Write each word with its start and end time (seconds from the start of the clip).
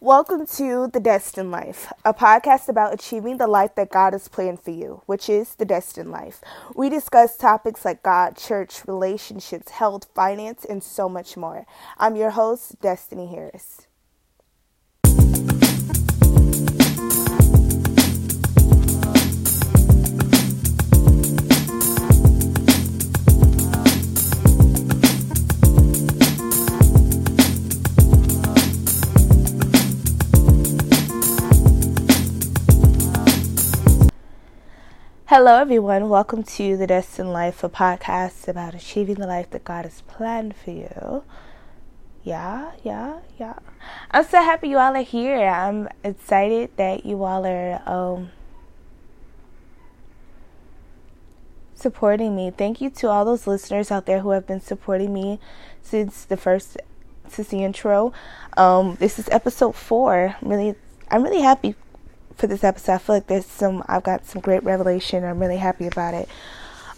Welcome 0.00 0.46
to 0.58 0.86
The 0.86 1.00
Destined 1.00 1.50
Life, 1.50 1.92
a 2.04 2.14
podcast 2.14 2.68
about 2.68 2.94
achieving 2.94 3.38
the 3.38 3.48
life 3.48 3.74
that 3.74 3.90
God 3.90 4.12
has 4.12 4.28
planned 4.28 4.60
for 4.60 4.70
you, 4.70 5.02
which 5.06 5.28
is 5.28 5.56
the 5.56 5.64
destined 5.64 6.12
life. 6.12 6.40
We 6.76 6.88
discuss 6.88 7.36
topics 7.36 7.84
like 7.84 8.04
God, 8.04 8.36
church, 8.36 8.86
relationships, 8.86 9.72
health, 9.72 10.06
finance, 10.14 10.64
and 10.64 10.84
so 10.84 11.08
much 11.08 11.36
more. 11.36 11.66
I'm 11.98 12.14
your 12.14 12.30
host, 12.30 12.80
Destiny 12.80 13.26
Harris. 13.26 13.87
Hello, 35.30 35.56
everyone. 35.58 36.08
Welcome 36.08 36.42
to 36.42 36.78
The 36.78 36.86
Destined 36.86 37.34
Life, 37.34 37.62
a 37.62 37.68
podcast 37.68 38.48
about 38.48 38.74
achieving 38.74 39.16
the 39.16 39.26
life 39.26 39.50
that 39.50 39.62
God 39.62 39.84
has 39.84 40.00
planned 40.08 40.56
for 40.56 40.70
you. 40.70 41.22
Yeah, 42.24 42.72
yeah, 42.82 43.18
yeah. 43.38 43.58
I'm 44.10 44.24
so 44.24 44.42
happy 44.42 44.70
you 44.70 44.78
all 44.78 44.96
are 44.96 45.02
here. 45.02 45.46
I'm 45.46 45.86
excited 46.02 46.70
that 46.76 47.04
you 47.04 47.24
all 47.24 47.44
are 47.44 47.82
um, 47.86 48.30
supporting 51.74 52.34
me. 52.34 52.50
Thank 52.50 52.80
you 52.80 52.88
to 52.88 53.10
all 53.10 53.26
those 53.26 53.46
listeners 53.46 53.90
out 53.90 54.06
there 54.06 54.20
who 54.20 54.30
have 54.30 54.46
been 54.46 54.62
supporting 54.62 55.12
me 55.12 55.40
since 55.82 56.24
the 56.24 56.38
first, 56.38 56.78
since 57.28 57.48
the 57.48 57.62
intro. 57.62 58.14
Um, 58.56 58.96
this 58.98 59.18
is 59.18 59.28
episode 59.28 59.76
four. 59.76 60.36
I'm 60.40 60.48
really, 60.48 60.74
I'm 61.10 61.22
really 61.22 61.42
happy 61.42 61.74
for 62.38 62.46
this 62.46 62.64
episode. 62.64 62.92
I 62.92 62.98
feel 62.98 63.16
like 63.16 63.26
there's 63.26 63.46
some 63.46 63.84
I've 63.88 64.04
got 64.04 64.24
some 64.24 64.40
great 64.40 64.62
revelation. 64.62 65.24
I'm 65.24 65.38
really 65.38 65.58
happy 65.58 65.86
about 65.86 66.14
it. 66.14 66.28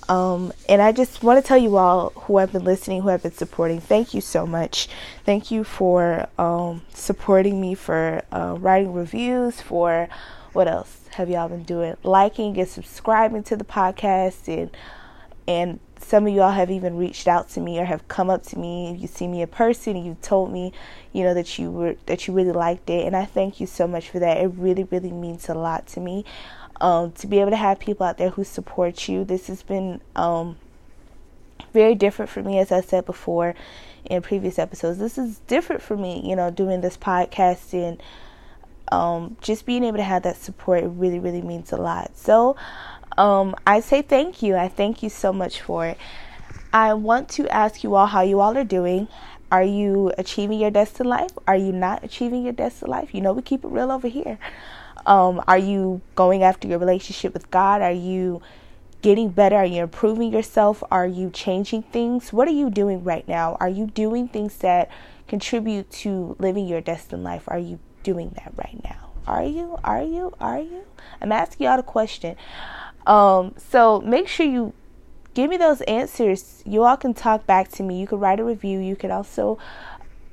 Um, 0.09 0.53
and 0.69 0.83
I 0.83 0.91
just 0.91 1.23
want 1.23 1.41
to 1.41 1.47
tell 1.47 1.57
you 1.57 1.77
all 1.77 2.11
who 2.11 2.39
have 2.39 2.53
been 2.53 2.65
listening, 2.65 3.03
who 3.03 3.09
have 3.09 3.23
been 3.23 3.33
supporting, 3.33 3.81
thank 3.81 4.13
you 4.13 4.21
so 4.21 4.45
much. 4.45 4.89
Thank 5.25 5.53
you 5.53 5.63
for 5.63 6.27
um, 6.37 6.83
supporting 6.93 7.61
me, 7.61 7.77
for 7.77 8.23
uh, 8.33 8.57
writing 8.59 8.93
reviews, 8.93 9.61
for 9.61 10.09
what 10.53 10.67
else 10.67 11.09
have 11.13 11.31
y'all 11.31 11.49
been 11.49 11.63
doing? 11.63 11.97
Liking 12.03 12.59
and 12.59 12.69
subscribing 12.69 13.45
to 13.45 13.57
the 13.57 13.65
podcast, 13.65 14.49
and 14.49 14.71
and 15.47 15.79
some 16.03 16.27
of 16.27 16.35
y'all 16.35 16.51
have 16.51 16.71
even 16.71 16.97
reached 16.97 17.29
out 17.29 17.49
to 17.51 17.61
me 17.61 17.79
or 17.79 17.85
have 17.85 18.09
come 18.09 18.31
up 18.31 18.43
to 18.45 18.59
me. 18.59 18.95
You 18.95 19.07
see 19.07 19.29
me 19.29 19.43
in 19.43 19.49
person 19.49 19.97
and 19.97 20.05
you 20.05 20.17
told 20.23 20.53
me, 20.53 20.73
you 21.13 21.23
know, 21.23 21.35
that 21.35 21.59
you 21.59 21.71
were 21.71 21.97
that 22.07 22.27
you 22.27 22.35
really 22.35 22.53
liked 22.53 22.89
it, 22.91 23.07
and 23.07 23.17
I 23.17 23.25
thank 23.25 23.61
you 23.61 23.67
so 23.67 23.87
much 23.87 24.09
for 24.09 24.19
that. 24.19 24.39
It 24.39 24.53
really, 24.57 24.85
really 24.85 25.13
means 25.13 25.49
a 25.49 25.55
lot 25.55 25.87
to 25.89 26.01
me. 26.01 26.25
Um, 26.81 27.13
to 27.13 27.27
be 27.27 27.41
able 27.41 27.51
to 27.51 27.57
have 27.57 27.79
people 27.79 28.07
out 28.07 28.17
there 28.17 28.31
who 28.31 28.43
support 28.43 29.07
you. 29.07 29.23
This 29.23 29.49
has 29.49 29.63
been 29.63 30.01
um, 30.17 30.57
very 31.75 31.95
different 31.95 32.31
for 32.31 32.43
me, 32.43 32.59
as 32.59 32.73
I 32.73 32.81
said 32.81 33.05
before 33.05 33.55
in 34.07 34.23
previous 34.23 34.59
episodes. 34.59 34.99
This 34.99 35.19
is 35.19 35.41
different 35.47 35.83
for 35.83 35.97
me, 35.97 36.23
you 36.25 36.35
know, 36.35 36.51
doing 36.51 36.81
this 36.81 36.97
podcast 36.97 37.75
and 37.75 38.03
um, 38.91 39.37
just 39.41 39.67
being 39.67 39.85
able 39.85 39.99
to 39.99 40.03
have 40.03 40.23
that 40.23 40.37
support. 40.37 40.83
It 40.83 40.89
really, 40.89 41.19
really 41.19 41.43
means 41.43 41.71
a 41.73 41.77
lot. 41.77 42.17
So 42.17 42.57
um, 43.19 43.55
I 43.67 43.81
say 43.81 44.03
thank 44.03 44.43
you. 44.43 44.57
I 44.57 44.69
thank 44.69 45.03
you 45.03 45.09
so 45.09 45.33
much 45.33 45.61
for 45.61 45.87
it. 45.87 45.99
I 46.73 46.95
want 46.95 47.29
to 47.31 47.49
ask 47.49 47.83
you 47.83 47.95
all 47.95 48.07
how 48.07 48.23
you 48.23 48.41
all 48.41 48.57
are 48.57 48.65
doing. 48.65 49.09
Are 49.51 49.65
you 49.65 50.13
achieving 50.17 50.61
your 50.61 50.71
destined 50.71 51.09
life? 51.09 51.33
Are 51.49 51.57
you 51.57 51.73
not 51.73 52.05
achieving 52.05 52.45
your 52.45 52.53
destined 52.53 52.91
life? 52.91 53.13
You 53.15 53.21
know, 53.21 53.33
we 53.33 53.43
keep 53.43 53.65
it 53.65 53.69
real 53.69 53.91
over 53.91 54.07
here. 54.07 54.39
Um, 55.07 55.43
are 55.49 55.59
you 55.59 56.01
going 56.15 56.43
after 56.45 56.69
your 56.69 56.79
relationship 56.79 57.33
with 57.35 57.51
God? 57.51 57.83
Are 57.83 57.91
you 57.91 58.41
getting 59.03 59.31
better? 59.31 59.57
Are 59.57 59.67
you 59.67 59.83
improving 59.83 60.33
yourself? 60.33 60.85
Are 60.91 61.07
you 61.07 61.31
changing 61.31 61.83
things? 61.83 62.33
What 62.33 62.47
are 62.47 62.53
you 62.53 62.71
doing 62.71 63.03
right 63.03 63.27
now? 63.27 63.57
Are 63.59 63.69
you 63.69 63.87
doing 63.87 64.29
things 64.29 64.59
that 64.59 64.91
contribute 65.27 65.91
to 65.91 66.37
living 66.39 66.69
your 66.69 66.81
destined 66.81 67.25
life? 67.25 67.45
Are 67.49 67.59
you 67.59 67.81
doing 68.03 68.31
that 68.37 68.53
right 68.57 68.79
now? 68.85 69.11
Are 69.27 69.45
you? 69.45 69.79
Are 69.85 70.03
you? 70.03 70.35
Are 70.41 70.61
you? 70.61 70.85
I'm 71.21 71.33
asking 71.33 71.67
y'all 71.67 71.79
a 71.79 71.83
question. 71.83 72.37
Um, 73.11 73.55
so 73.59 74.01
make 74.03 74.29
sure 74.29 74.47
you 74.47 74.73
give 75.35 75.51
me 75.51 75.57
those 75.57 75.81
answers. 75.83 76.63
You 76.65 76.85
all 76.85 76.97
can 76.97 77.13
talk 77.13 77.45
back 77.45 77.69
to 77.73 77.83
me. 77.83 78.01
You 78.01 78.07
can 78.07 78.21
write 78.21 78.39
a 78.39 78.45
review. 78.45 78.79
You 78.79 78.95
can 78.95 79.11
also 79.11 79.59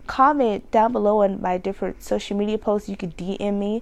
comment 0.06 0.70
down 0.70 0.92
below 0.92 1.24
on 1.24 1.42
my 1.42 1.58
different 1.58 2.04
social 2.04 2.38
media 2.38 2.60
posts. 2.60 2.88
You 2.88 2.96
can 2.96 3.14
DM 3.14 3.56
me 3.58 3.82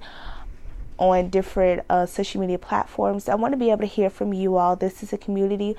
on 0.98 1.30
different 1.30 1.84
uh, 1.90 2.06
social 2.06 2.40
media 2.40 2.58
platforms. 2.58 3.28
I 3.28 3.36
want 3.36 3.52
to 3.52 3.58
be 3.58 3.70
able 3.70 3.82
to 3.82 3.86
hear 3.86 4.10
from 4.10 4.34
you 4.34 4.56
all. 4.56 4.78
This 4.78 5.04
is 5.04 5.12
a 5.12 5.18
community 5.18 5.76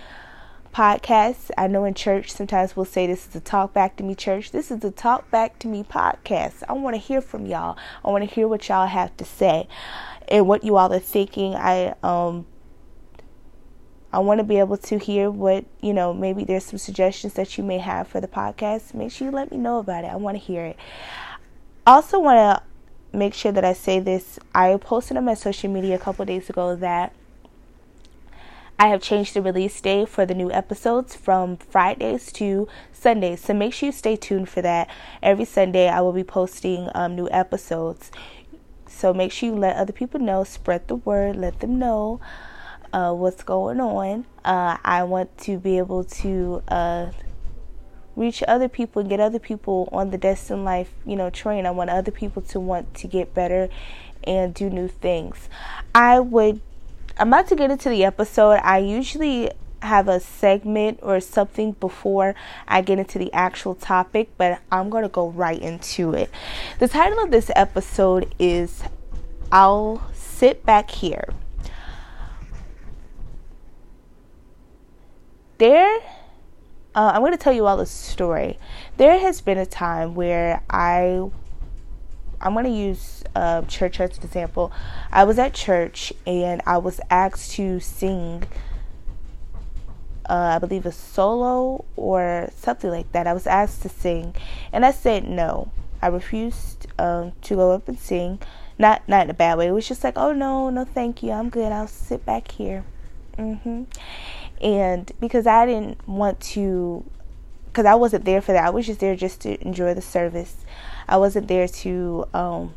podcast. 0.75 1.50
I 1.56 1.69
know 1.69 1.84
in 1.84 1.94
church 1.94 2.31
sometimes 2.31 2.76
we'll 2.76 2.84
say 2.84 3.06
this 3.06 3.26
is 3.28 3.34
a 3.34 3.41
talk 3.41 3.72
back 3.72 3.97
to 3.97 4.05
me 4.05 4.15
church. 4.15 4.50
This 4.50 4.71
is 4.71 4.84
a 4.84 4.91
talk 4.91 5.31
back 5.31 5.59
to 5.60 5.69
me 5.69 5.84
podcast. 5.84 6.65
I 6.69 6.75
want 6.75 6.93
to 6.97 7.00
hear 7.00 7.22
from 7.22 7.47
y'all. 7.47 7.78
I 8.05 8.10
want 8.10 8.28
to 8.28 8.34
hear 8.34 8.47
what 8.47 8.69
y'all 8.69 8.87
have 8.87 9.16
to 9.16 9.25
say 9.25 9.69
and 10.28 10.47
what 10.47 10.65
you 10.65 10.76
all 10.76 10.93
are 10.93 10.99
thinking. 10.99 11.55
I 11.55 11.94
um 12.03 12.44
I 14.16 14.21
want 14.21 14.38
to 14.38 14.44
be 14.44 14.59
able 14.59 14.78
to 14.78 14.99
hear 14.99 15.31
what, 15.31 15.66
you 15.82 15.93
know, 15.93 16.15
maybe 16.15 16.43
there's 16.43 16.65
some 16.65 16.78
suggestions 16.78 17.34
that 17.34 17.59
you 17.59 17.62
may 17.62 17.77
have 17.77 18.09
for 18.09 18.19
the 18.19 18.27
podcast. 18.27 18.94
Make 18.94 19.12
sure 19.12 19.27
you 19.27 19.31
let 19.31 19.50
me 19.50 19.59
know 19.59 19.78
about 19.78 20.04
it. 20.04 20.06
I 20.06 20.16
want 20.16 20.38
to 20.38 20.43
hear 20.43 20.65
it. 20.65 20.78
I 21.87 21.97
also 21.97 22.19
want 22.19 22.38
to 22.38 22.62
make 23.15 23.34
sure 23.34 23.53
that 23.53 23.62
I 23.62 23.75
say 23.75 24.00
this. 24.00 24.38
I 24.55 24.75
posted 24.78 25.19
on 25.19 25.26
my 25.26 25.34
social 25.34 25.71
media 25.71 25.97
a 25.97 25.99
couple 25.99 26.25
days 26.25 26.49
ago 26.49 26.75
that 26.76 27.12
I 28.78 28.88
have 28.88 29.03
changed 29.03 29.34
the 29.34 29.43
release 29.43 29.78
day 29.82 30.06
for 30.06 30.25
the 30.25 30.34
new 30.34 30.50
episodes 30.50 31.15
from 31.15 31.59
Fridays 31.59 32.32
to 32.32 32.69
Sundays. 32.94 33.43
So 33.43 33.53
make 33.53 33.75
sure 33.75 33.88
you 33.88 33.93
stay 33.93 34.16
tuned 34.16 34.49
for 34.49 34.62
that. 34.62 34.88
Every 35.22 35.44
Sunday, 35.44 35.91
I 35.91 36.00
will 36.00 36.15
be 36.15 36.25
posting 36.25 36.88
um, 36.94 37.16
new 37.16 37.28
episodes. 37.31 38.10
So 38.88 39.12
make 39.12 39.31
sure 39.31 39.50
you 39.50 39.56
let 39.56 39.76
other 39.76 39.93
people 39.93 40.21
know, 40.21 40.43
spread 40.43 40.88
the 40.88 40.97
word, 40.97 41.37
let 41.37 41.60
them 41.60 41.78
know 41.78 42.19
uh, 42.97 43.12
what's 43.12 43.43
going 43.43 43.79
on. 43.79 44.25
Uh, 44.43 44.79
I 44.83 45.03
want 45.03 45.37
to 45.41 45.59
be 45.59 45.77
able 45.77 46.03
to 46.05 46.62
uh, 46.69 47.11
reach 48.17 48.43
other 48.49 48.71
people 48.71 49.01
and 49.01 49.11
get 49.11 49.21
other 49.21 49.39
people 49.39 49.91
on 49.93 50.11
the 50.11 50.17
destined 50.17 50.65
life, 50.65 50.91
you 51.05 51.15
know, 51.15 51.29
train. 51.29 51.67
I 51.67 51.73
want 51.73 51.91
other 51.91 52.11
people 52.11 52.41
to 52.43 52.59
want 52.59 52.95
to 52.95 53.06
get 53.06 53.35
better 53.35 53.69
and 54.25 54.55
do 54.55 54.71
new 54.71 54.89
things. 54.89 55.51
I 55.95 56.21
would. 56.21 56.62
I'm 57.19 57.29
about 57.29 57.49
to 57.49 57.56
get 57.56 57.71
into 57.71 57.91
the 57.91 58.03
episode. 58.03 58.61
I 58.62 58.79
usually 58.79 59.51
have 59.83 60.09
a 60.09 60.19
segment 60.19 61.01
or 61.03 61.21
something 61.21 61.73
before 61.73 62.35
I 62.67 62.81
get 62.81 62.99
into 62.99 63.19
the 63.19 63.31
actual 63.35 63.75
topic, 63.75 64.31
but 64.39 64.59
I'm 64.73 64.89
going 64.89 65.03
to 65.03 65.11
go 65.11 65.29
right 65.29 65.61
into 65.61 66.15
it. 66.15 66.31
The 66.79 66.89
title 66.89 67.23
of 67.23 67.31
this 67.31 67.51
episode 67.55 68.35
is 68.39 68.83
I'll 69.53 70.03
Sit 70.15 70.65
Back 70.65 70.91
Here. 70.91 71.29
There 75.59 76.00
uh, 76.97 77.12
I'm 77.15 77.21
going 77.21 77.33
to 77.33 77.39
tell 77.39 77.53
you 77.53 77.67
all 77.67 77.78
a 77.78 77.87
story. 77.87 78.59
There 78.97 79.19
has 79.19 79.43
been 79.43 79.59
a 79.59 79.67
time 79.67 80.15
where 80.15 80.62
I, 80.71 81.28
I'm 82.41 82.55
going 82.55 82.65
to 82.65 82.71
use 82.71 83.22
uh, 83.34 83.62
church 83.62 84.00
as 84.00 84.17
an 84.17 84.25
example. 84.25 84.72
I 85.12 85.25
was 85.25 85.39
at 85.39 85.53
church 85.53 86.15
and 86.27 86.62
I 86.65 86.78
was 86.78 86.99
asked 87.11 87.53
to 87.53 87.81
sing, 87.81 88.44
uh, 90.27 90.56
I 90.56 90.59
believe 90.59 90.87
a 90.87 90.93
solo 90.93 91.84
or 91.97 92.49
something 92.56 92.91
like 92.91 93.12
that. 93.12 93.27
I 93.27 93.34
was 93.34 93.47
asked 93.47 93.83
to 93.83 93.91
sing, 93.91 94.34
and 94.73 94.87
I 94.87 94.91
said 94.91 95.28
no. 95.28 95.71
I 96.00 96.06
refused 96.09 96.87
um, 96.99 97.33
to 97.43 97.56
go 97.56 97.73
up 97.73 97.88
and 97.88 97.99
sing. 97.99 98.41
Not 98.79 99.06
not 99.08 99.25
in 99.25 99.31
a 99.31 99.35
bad 99.35 99.56
way. 99.58 99.69
It 99.69 99.73
was 99.73 99.88
just 99.88 100.05
like, 100.05 100.17
oh 100.17 100.32
no, 100.32 100.69
no, 100.70 100.85
thank 100.85 101.23
you. 101.23 101.31
I'm 101.31 101.49
good. 101.49 101.73
I'll 101.73 101.88
sit 101.88 102.25
back 102.26 102.50
here. 102.50 102.85
Mm-hmm 103.38 103.85
and 104.61 105.11
because 105.20 105.47
I 105.47 105.67
didn't 105.67 106.06
want 106.08 106.41
to 106.41 107.05
because 107.67 107.87
I 107.87 107.94
wasn't 107.94 108.25
there 108.25 108.41
for 108.41 108.53
that. 108.53 108.64
I 108.64 108.70
was 108.70 108.87
just 108.87 109.00
there 109.00 109.14
just 109.14 109.43
to 109.43 109.61
enjoy 109.62 109.93
the 109.93 110.03
service. 110.03 110.64
I 111.08 111.19
wasn't 111.19 111.49
there 111.49 111.69
to 111.69 112.25
um 112.32 112.75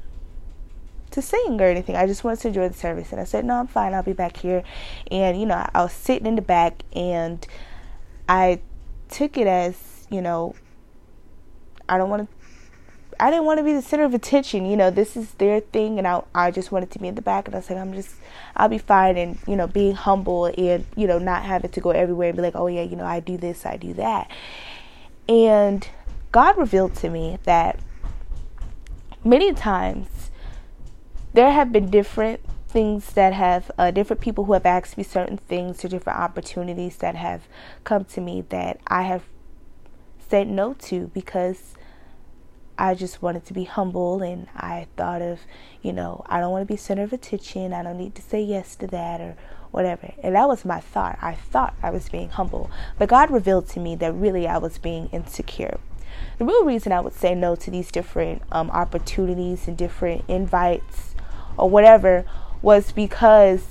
to 1.12 1.22
sing 1.22 1.60
or 1.60 1.66
anything. 1.66 1.96
I 1.96 2.06
just 2.06 2.24
wanted 2.24 2.40
to 2.42 2.48
enjoy 2.50 2.68
the 2.68 2.74
service. 2.76 3.12
And 3.12 3.22
I 3.22 3.24
said, 3.24 3.46
"No, 3.46 3.56
I'm 3.56 3.68
fine. 3.68 3.94
I'll 3.94 4.04
be 4.04 4.14
back 4.14 4.38
here." 4.38 4.64
And 5.10 5.40
you 5.40 5.46
know, 5.46 5.66
I 5.74 5.84
was 5.84 5.94
sitting 5.94 6.28
in 6.28 6.36
the 6.36 6.42
back 6.42 6.84
and 6.94 7.46
I 8.28 8.60
took 9.10 9.38
it 9.38 9.48
as, 9.48 10.08
you 10.10 10.22
know, 10.22 10.56
I 11.88 11.98
don't 11.98 12.10
want 12.10 12.30
to 12.30 12.39
I 13.20 13.30
didn't 13.30 13.46
want 13.46 13.58
to 13.58 13.64
be 13.64 13.74
the 13.74 13.82
center 13.82 14.06
of 14.06 14.14
attention. 14.14 14.66
You 14.66 14.78
know, 14.78 14.90
this 14.90 15.18
is 15.18 15.32
their 15.34 15.60
thing, 15.60 15.98
and 15.98 16.08
I 16.08 16.24
I 16.34 16.52
just 16.52 16.72
wanted 16.72 16.92
to 16.92 17.00
be 17.00 17.08
in 17.08 17.16
the 17.16 17.22
back. 17.22 17.48
And 17.48 17.56
I 17.56 17.60
was 17.60 17.70
like, 17.70 17.80
I'm 17.80 17.94
just, 17.94 18.16
I'll 18.56 18.70
be 18.70 18.78
fine, 18.78 19.18
and 19.18 19.38
you 19.48 19.56
know, 19.56 19.68
being 19.68 19.96
humble 19.96 20.46
and 20.46 20.86
you 20.96 21.08
know, 21.08 21.20
not 21.20 21.44
having 21.44 21.72
to 21.72 21.82
go 21.82 21.92
everywhere 21.92 22.30
and 22.30 22.38
be 22.38 22.42
like, 22.42 22.56
oh 22.56 22.68
yeah, 22.68 22.84
you 22.84 22.96
know, 22.96 23.06
I 23.06 23.20
do 23.20 23.38
this, 23.38 23.66
I 23.66 23.78
do 23.78 23.94
that. 23.94 24.32
And 25.28 25.88
God 26.32 26.58
revealed 26.58 26.96
to 26.96 27.10
me 27.10 27.40
that 27.44 27.80
many 29.24 29.54
times 29.54 30.32
there 31.34 31.52
have 31.52 31.72
been 31.72 31.90
different 31.90 32.42
things 32.68 33.14
that 33.14 33.34
have 33.34 33.72
uh, 33.78 33.92
different 33.92 34.22
people 34.22 34.46
who 34.46 34.54
have 34.54 34.66
asked 34.66 34.98
me 34.98 35.04
certain 35.04 35.38
things 35.38 35.84
or 35.84 35.88
different 35.88 36.20
opportunities 36.20 36.98
that 36.98 37.16
have 37.16 37.48
come 37.84 38.06
to 38.06 38.22
me 38.22 38.42
that 38.50 38.80
I 38.88 39.04
have 39.04 39.24
said 40.30 40.48
no 40.48 40.74
to 40.74 41.08
because 41.14 41.74
I 42.80 42.96
just 42.96 43.22
wanted 43.22 43.46
to 43.48 43.54
be 43.54 43.66
humble 43.66 44.22
and 44.24 44.48
I 44.56 44.88
thought 44.96 45.22
of, 45.22 45.42
you 45.82 45.92
know, 45.92 46.24
I 46.28 46.40
don't 46.40 46.52
want 46.52 46.66
to 46.66 46.74
be 46.74 46.78
center 46.78 47.04
of 47.04 47.12
attention. 47.12 47.74
I 47.74 47.84
don't 47.84 47.98
need 47.98 48.16
to 48.16 48.22
say 48.22 48.42
yes 48.42 48.78
to 48.78 48.88
that 48.88 49.20
or 49.20 49.36
whatever. 49.72 50.14
And 50.24 50.34
that 50.36 50.48
was 50.48 50.64
my 50.64 50.80
thought. 50.80 51.20
I 51.22 51.34
thought 51.36 51.76
I 51.84 51.90
was 51.90 52.08
being 52.08 52.30
humble. 52.30 52.72
But 52.98 53.10
God 53.10 53.32
revealed 53.32 53.68
to 53.72 53.82
me 53.82 53.98
that 53.98 54.14
really 54.14 54.48
I 54.48 54.60
was 54.60 54.78
being 54.78 55.10
insecure. 55.12 55.78
The 56.38 56.46
real 56.46 56.64
reason 56.64 56.94
I 56.94 57.02
would 57.02 57.14
say 57.14 57.36
no 57.36 57.54
to 57.58 57.70
these 57.70 57.92
different 57.92 58.44
um, 58.50 58.72
opportunities 58.72 59.68
and 59.68 59.78
different 59.78 60.24
invites 60.30 61.16
or 61.58 61.70
whatever 61.70 62.24
was 62.62 62.94
because 62.94 63.66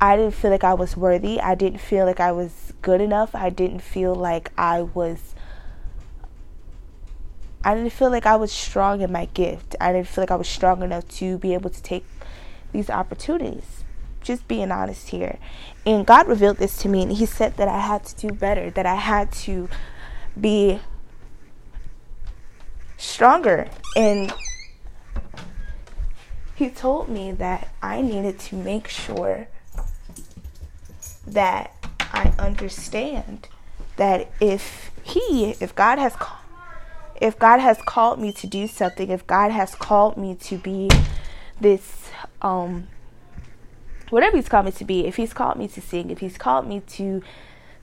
I 0.00 0.16
didn't 0.16 0.34
feel 0.34 0.50
like 0.50 0.64
I 0.64 0.74
was 0.74 0.96
worthy. 0.96 1.40
I 1.40 1.54
didn't 1.54 1.80
feel 1.80 2.06
like 2.06 2.18
I 2.18 2.32
was 2.32 2.72
good 2.82 3.00
enough. 3.00 3.36
I 3.36 3.50
didn't 3.50 3.82
feel 3.82 4.16
like 4.16 4.50
I 4.58 4.82
was 4.82 5.31
I 7.64 7.74
didn't 7.74 7.90
feel 7.90 8.10
like 8.10 8.26
I 8.26 8.36
was 8.36 8.50
strong 8.50 9.00
in 9.00 9.12
my 9.12 9.26
gift. 9.26 9.76
I 9.80 9.92
didn't 9.92 10.08
feel 10.08 10.22
like 10.22 10.30
I 10.30 10.36
was 10.36 10.48
strong 10.48 10.82
enough 10.82 11.08
to 11.18 11.38
be 11.38 11.54
able 11.54 11.70
to 11.70 11.82
take 11.82 12.04
these 12.72 12.90
opportunities. 12.90 13.84
Just 14.20 14.46
being 14.48 14.70
honest 14.70 15.08
here. 15.08 15.38
And 15.84 16.06
God 16.06 16.28
revealed 16.28 16.58
this 16.58 16.76
to 16.78 16.88
me 16.88 17.02
and 17.02 17.12
he 17.12 17.26
said 17.26 17.56
that 17.56 17.68
I 17.68 17.80
had 17.80 18.04
to 18.04 18.28
do 18.28 18.34
better, 18.34 18.70
that 18.70 18.86
I 18.86 18.94
had 18.94 19.32
to 19.32 19.68
be 20.40 20.80
stronger 22.96 23.68
and 23.96 24.32
he 26.54 26.70
told 26.70 27.08
me 27.08 27.32
that 27.32 27.68
I 27.82 28.00
needed 28.00 28.38
to 28.38 28.54
make 28.54 28.86
sure 28.86 29.48
that 31.26 31.74
I 32.00 32.32
understand 32.38 33.48
that 33.96 34.30
if 34.40 34.92
he, 35.02 35.56
if 35.60 35.74
God 35.74 35.98
has 35.98 36.14
if 37.22 37.38
God 37.38 37.60
has 37.60 37.78
called 37.86 38.18
me 38.18 38.32
to 38.32 38.46
do 38.46 38.66
something, 38.66 39.08
if 39.08 39.26
God 39.26 39.52
has 39.52 39.74
called 39.76 40.16
me 40.16 40.34
to 40.34 40.58
be 40.58 40.90
this 41.60 42.10
um 42.42 42.88
whatever 44.10 44.36
he's 44.36 44.48
called 44.48 44.66
me 44.66 44.72
to 44.72 44.84
be, 44.84 45.06
if 45.06 45.16
he's 45.16 45.32
called 45.32 45.56
me 45.56 45.68
to 45.68 45.80
sing, 45.80 46.10
if 46.10 46.18
he's 46.18 46.36
called 46.36 46.66
me 46.66 46.80
to 46.80 47.22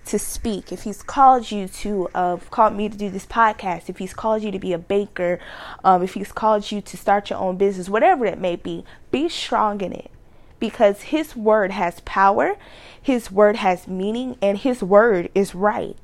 to 0.05 0.19
speak, 0.19 0.71
if 0.71 0.83
he's 0.83 1.01
called 1.01 1.49
you 1.51 1.67
to 1.67 2.09
uh, 2.13 2.37
called 2.51 2.75
me 2.75 2.89
to 2.89 2.97
do 2.97 3.09
this 3.09 3.25
podcast, 3.25 3.89
if 3.89 3.97
he's 3.97 4.13
called 4.13 4.43
you 4.43 4.51
to 4.51 4.59
be 4.59 4.73
a 4.73 4.77
baker, 4.77 5.39
um, 5.85 6.03
if 6.03 6.15
he's 6.15 6.31
called 6.33 6.69
you 6.71 6.81
to 6.81 6.97
start 6.97 7.29
your 7.29 7.39
own 7.39 7.57
business, 7.57 7.87
whatever 7.87 8.25
it 8.25 8.39
may 8.39 8.57
be, 8.57 8.83
be 9.09 9.29
strong 9.29 9.79
in 9.81 9.93
it 9.93 10.11
because 10.59 11.03
his 11.03 11.35
word 11.35 11.71
has 11.71 12.01
power, 12.01 12.57
his 13.01 13.31
word 13.31 13.55
has 13.55 13.87
meaning, 13.87 14.37
and 14.41 14.57
his 14.57 14.83
word 14.83 15.29
is 15.33 15.55
right, 15.55 15.95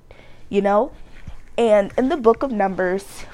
you 0.48 0.62
know? 0.62 0.92
And 1.58 1.94
in 1.98 2.10
the 2.10 2.18
book 2.18 2.44
of 2.44 2.52
Numbers, 2.52 3.26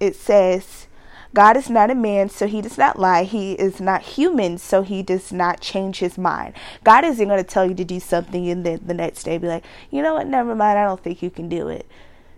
it 0.00 0.16
says, 0.16 0.86
God 1.34 1.56
is 1.56 1.68
not 1.68 1.90
a 1.90 1.96
man, 1.96 2.28
so 2.28 2.46
he 2.46 2.60
does 2.60 2.78
not 2.78 2.98
lie. 2.98 3.24
He 3.24 3.54
is 3.54 3.80
not 3.80 4.02
human, 4.02 4.56
so 4.58 4.82
he 4.82 5.02
does 5.02 5.32
not 5.32 5.60
change 5.60 5.98
his 5.98 6.16
mind. 6.16 6.54
God 6.84 7.04
isn't 7.04 7.26
going 7.26 7.42
to 7.42 7.48
tell 7.48 7.66
you 7.68 7.74
to 7.74 7.84
do 7.84 7.98
something 7.98 8.48
and 8.48 8.64
then 8.64 8.80
the 8.86 8.94
next 8.94 9.24
day 9.24 9.38
be 9.38 9.48
like, 9.48 9.64
you 9.90 10.00
know 10.00 10.14
what, 10.14 10.28
never 10.28 10.54
mind, 10.54 10.78
I 10.78 10.84
don't 10.84 11.02
think 11.02 11.22
you 11.22 11.30
can 11.30 11.48
do 11.48 11.68
it. 11.68 11.86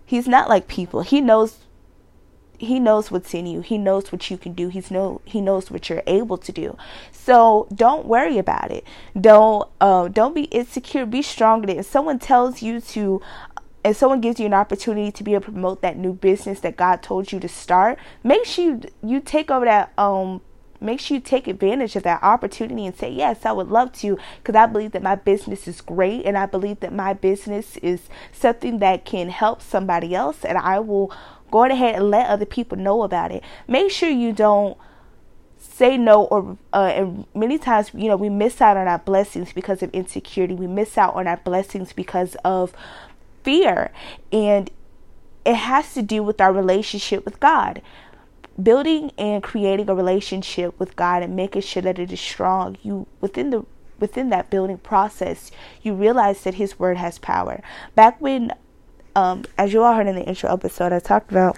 He's 0.03 0.27
not 0.27 0.49
like 0.49 0.67
people. 0.67 1.01
He 1.01 1.21
knows 1.21 1.59
he 2.59 2.79
knows 2.79 3.11
what's 3.11 3.35
in 3.35 3.45
you. 3.45 3.61
He 3.61 3.77
knows 3.77 4.11
what 4.11 4.31
you 4.31 4.37
can 4.37 4.53
do. 4.53 4.69
He's 4.69 4.89
know 4.89 5.21
he 5.25 5.41
knows 5.41 5.69
what 5.69 5.89
you're 5.89 6.01
able 6.07 6.37
to 6.39 6.51
do. 6.51 6.75
So 7.11 7.67
don't 7.73 8.07
worry 8.07 8.39
about 8.39 8.71
it. 8.71 8.83
Don't 9.19 9.69
uh, 9.79 10.07
don't 10.07 10.33
be 10.33 10.45
insecure. 10.45 11.05
Be 11.05 11.21
strong 11.21 11.69
in. 11.69 11.77
If 11.77 11.85
someone 11.85 12.17
tells 12.17 12.63
you 12.63 12.81
to 12.81 13.21
and 13.87 13.95
someone 13.95 14.19
gives 14.19 14.39
you 14.39 14.45
an 14.45 14.53
opportunity 14.53 15.11
to 15.11 15.23
be 15.23 15.33
able 15.33 15.45
to 15.45 15.51
promote 15.51 15.81
that 15.81 15.97
new 15.97 16.11
business 16.11 16.59
that 16.59 16.75
God 16.75 17.01
told 17.01 17.31
you 17.31 17.39
to 17.39 17.47
start, 17.47 17.97
make 18.23 18.43
sure 18.45 18.65
you, 18.65 18.81
you 19.01 19.19
take 19.21 19.49
over 19.49 19.65
that 19.65 19.93
um 19.97 20.41
make 20.79 20.99
sure 20.99 21.15
you 21.15 21.21
take 21.21 21.47
advantage 21.47 21.95
of 21.95 22.03
that 22.03 22.21
opportunity 22.21 22.85
and 22.85 22.95
say 22.95 23.09
yes 23.09 23.47
i 23.47 23.51
would 23.51 23.67
love 23.67 23.91
to 23.91 24.15
because 24.37 24.53
i 24.53 24.67
believe 24.67 24.91
that 24.91 25.01
my 25.01 25.15
business 25.15 25.67
is 25.67 25.81
great 25.81 26.23
and 26.23 26.37
i 26.37 26.45
believe 26.45 26.79
that 26.81 26.93
my 26.93 27.13
business 27.13 27.77
is 27.77 28.01
something 28.31 28.77
that 28.77 29.03
can 29.03 29.29
help 29.29 29.59
somebody 29.59 30.13
else 30.13 30.45
and 30.45 30.55
i 30.55 30.79
will 30.79 31.11
go 31.51 31.63
ahead 31.63 31.95
and 31.95 32.11
let 32.11 32.27
other 32.27 32.45
people 32.45 32.77
know 32.77 33.03
about 33.03 33.31
it. 33.31 33.43
Make 33.67 33.91
sure 33.91 34.09
you 34.09 34.33
don't 34.33 34.77
say 35.59 35.97
no 35.97 36.25
or 36.25 36.57
uh, 36.71 36.91
and 36.95 37.25
many 37.33 37.57
times 37.57 37.91
you 37.93 38.07
know 38.07 38.15
we 38.15 38.29
miss 38.29 38.61
out 38.61 38.77
on 38.77 38.87
our 38.87 38.99
blessings 38.99 39.53
because 39.53 39.81
of 39.81 39.89
insecurity. 39.91 40.53
We 40.53 40.67
miss 40.67 40.97
out 40.97 41.15
on 41.15 41.27
our 41.27 41.37
blessings 41.37 41.93
because 41.93 42.35
of 42.43 42.73
fear. 43.47 43.91
And 44.29 44.69
it 45.45 45.55
has 45.55 45.93
to 45.93 46.01
do 46.01 46.21
with 46.21 46.41
our 46.41 46.51
relationship 46.51 47.23
with 47.23 47.39
God. 47.39 47.81
Building 48.61 49.11
and 49.17 49.41
creating 49.41 49.89
a 49.89 49.95
relationship 49.95 50.77
with 50.77 50.97
God 50.97 51.23
and 51.23 51.33
making 51.33 51.61
sure 51.61 51.81
that 51.81 51.97
it 51.97 52.11
is 52.11 52.19
strong. 52.19 52.75
You 52.83 53.07
within 53.21 53.51
the 53.51 53.65
within 53.99 54.29
that 54.31 54.49
building 54.49 54.79
process, 54.79 55.49
you 55.81 55.93
realize 55.93 56.43
that 56.43 56.55
His 56.55 56.77
Word 56.77 56.97
has 56.97 57.19
power. 57.19 57.61
Back 57.95 58.19
when, 58.19 58.51
um, 59.15 59.45
as 59.57 59.71
you 59.71 59.81
all 59.81 59.93
heard 59.93 60.07
in 60.07 60.15
the 60.15 60.25
intro 60.25 60.51
episode, 60.51 60.91
I 60.91 60.99
talked 60.99 61.31
about 61.31 61.57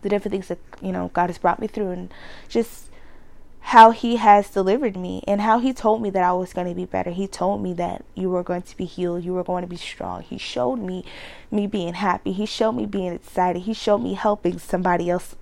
the 0.00 0.08
different 0.08 0.32
things 0.32 0.48
that 0.48 0.58
you 0.80 0.90
know 0.90 1.10
God 1.12 1.28
has 1.28 1.38
brought 1.38 1.60
me 1.60 1.68
through, 1.68 1.90
and 1.90 2.14
just 2.48 2.88
how 3.66 3.90
he 3.90 4.16
has 4.16 4.50
delivered 4.50 4.96
me 4.96 5.22
and 5.26 5.40
how 5.40 5.58
he 5.58 5.72
told 5.72 6.02
me 6.02 6.10
that 6.10 6.22
I 6.22 6.32
was 6.32 6.52
going 6.52 6.68
to 6.68 6.74
be 6.74 6.84
better. 6.84 7.10
He 7.10 7.26
told 7.26 7.62
me 7.62 7.72
that 7.74 8.04
you 8.14 8.28
were 8.28 8.42
going 8.42 8.62
to 8.62 8.76
be 8.76 8.84
healed, 8.84 9.24
you 9.24 9.32
were 9.32 9.44
going 9.44 9.62
to 9.62 9.68
be 9.68 9.76
strong. 9.76 10.22
He 10.22 10.36
showed 10.36 10.76
me 10.76 11.04
me 11.50 11.66
being 11.66 11.94
happy. 11.94 12.32
He 12.32 12.44
showed 12.44 12.72
me 12.72 12.86
being 12.86 13.12
excited. 13.12 13.62
He 13.62 13.72
showed 13.72 13.98
me 13.98 14.14
helping 14.14 14.58
somebody 14.58 15.08
else 15.08 15.36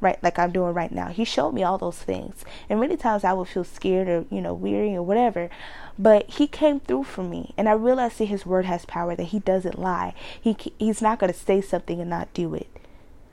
right 0.00 0.22
like 0.22 0.38
I'm 0.38 0.52
doing 0.52 0.74
right 0.74 0.90
now. 0.90 1.08
He 1.08 1.24
showed 1.24 1.52
me 1.52 1.62
all 1.62 1.78
those 1.78 1.98
things. 1.98 2.44
And 2.68 2.80
many 2.80 2.96
times 2.96 3.24
I 3.24 3.34
would 3.34 3.48
feel 3.48 3.64
scared 3.64 4.08
or, 4.08 4.24
you 4.30 4.40
know, 4.40 4.54
weary 4.54 4.94
or 4.94 5.02
whatever. 5.02 5.50
But 5.98 6.28
he 6.30 6.46
came 6.46 6.80
through 6.80 7.04
for 7.04 7.22
me 7.22 7.54
and 7.56 7.68
I 7.68 7.72
realized 7.72 8.18
that 8.18 8.26
his 8.26 8.46
word 8.46 8.64
has 8.64 8.84
power 8.86 9.14
that 9.16 9.24
he 9.24 9.38
doesn't 9.38 9.78
lie. 9.78 10.14
He 10.40 10.56
he's 10.78 11.02
not 11.02 11.18
going 11.18 11.32
to 11.32 11.38
say 11.38 11.60
something 11.60 12.00
and 12.00 12.10
not 12.10 12.32
do 12.34 12.54
it. 12.54 12.68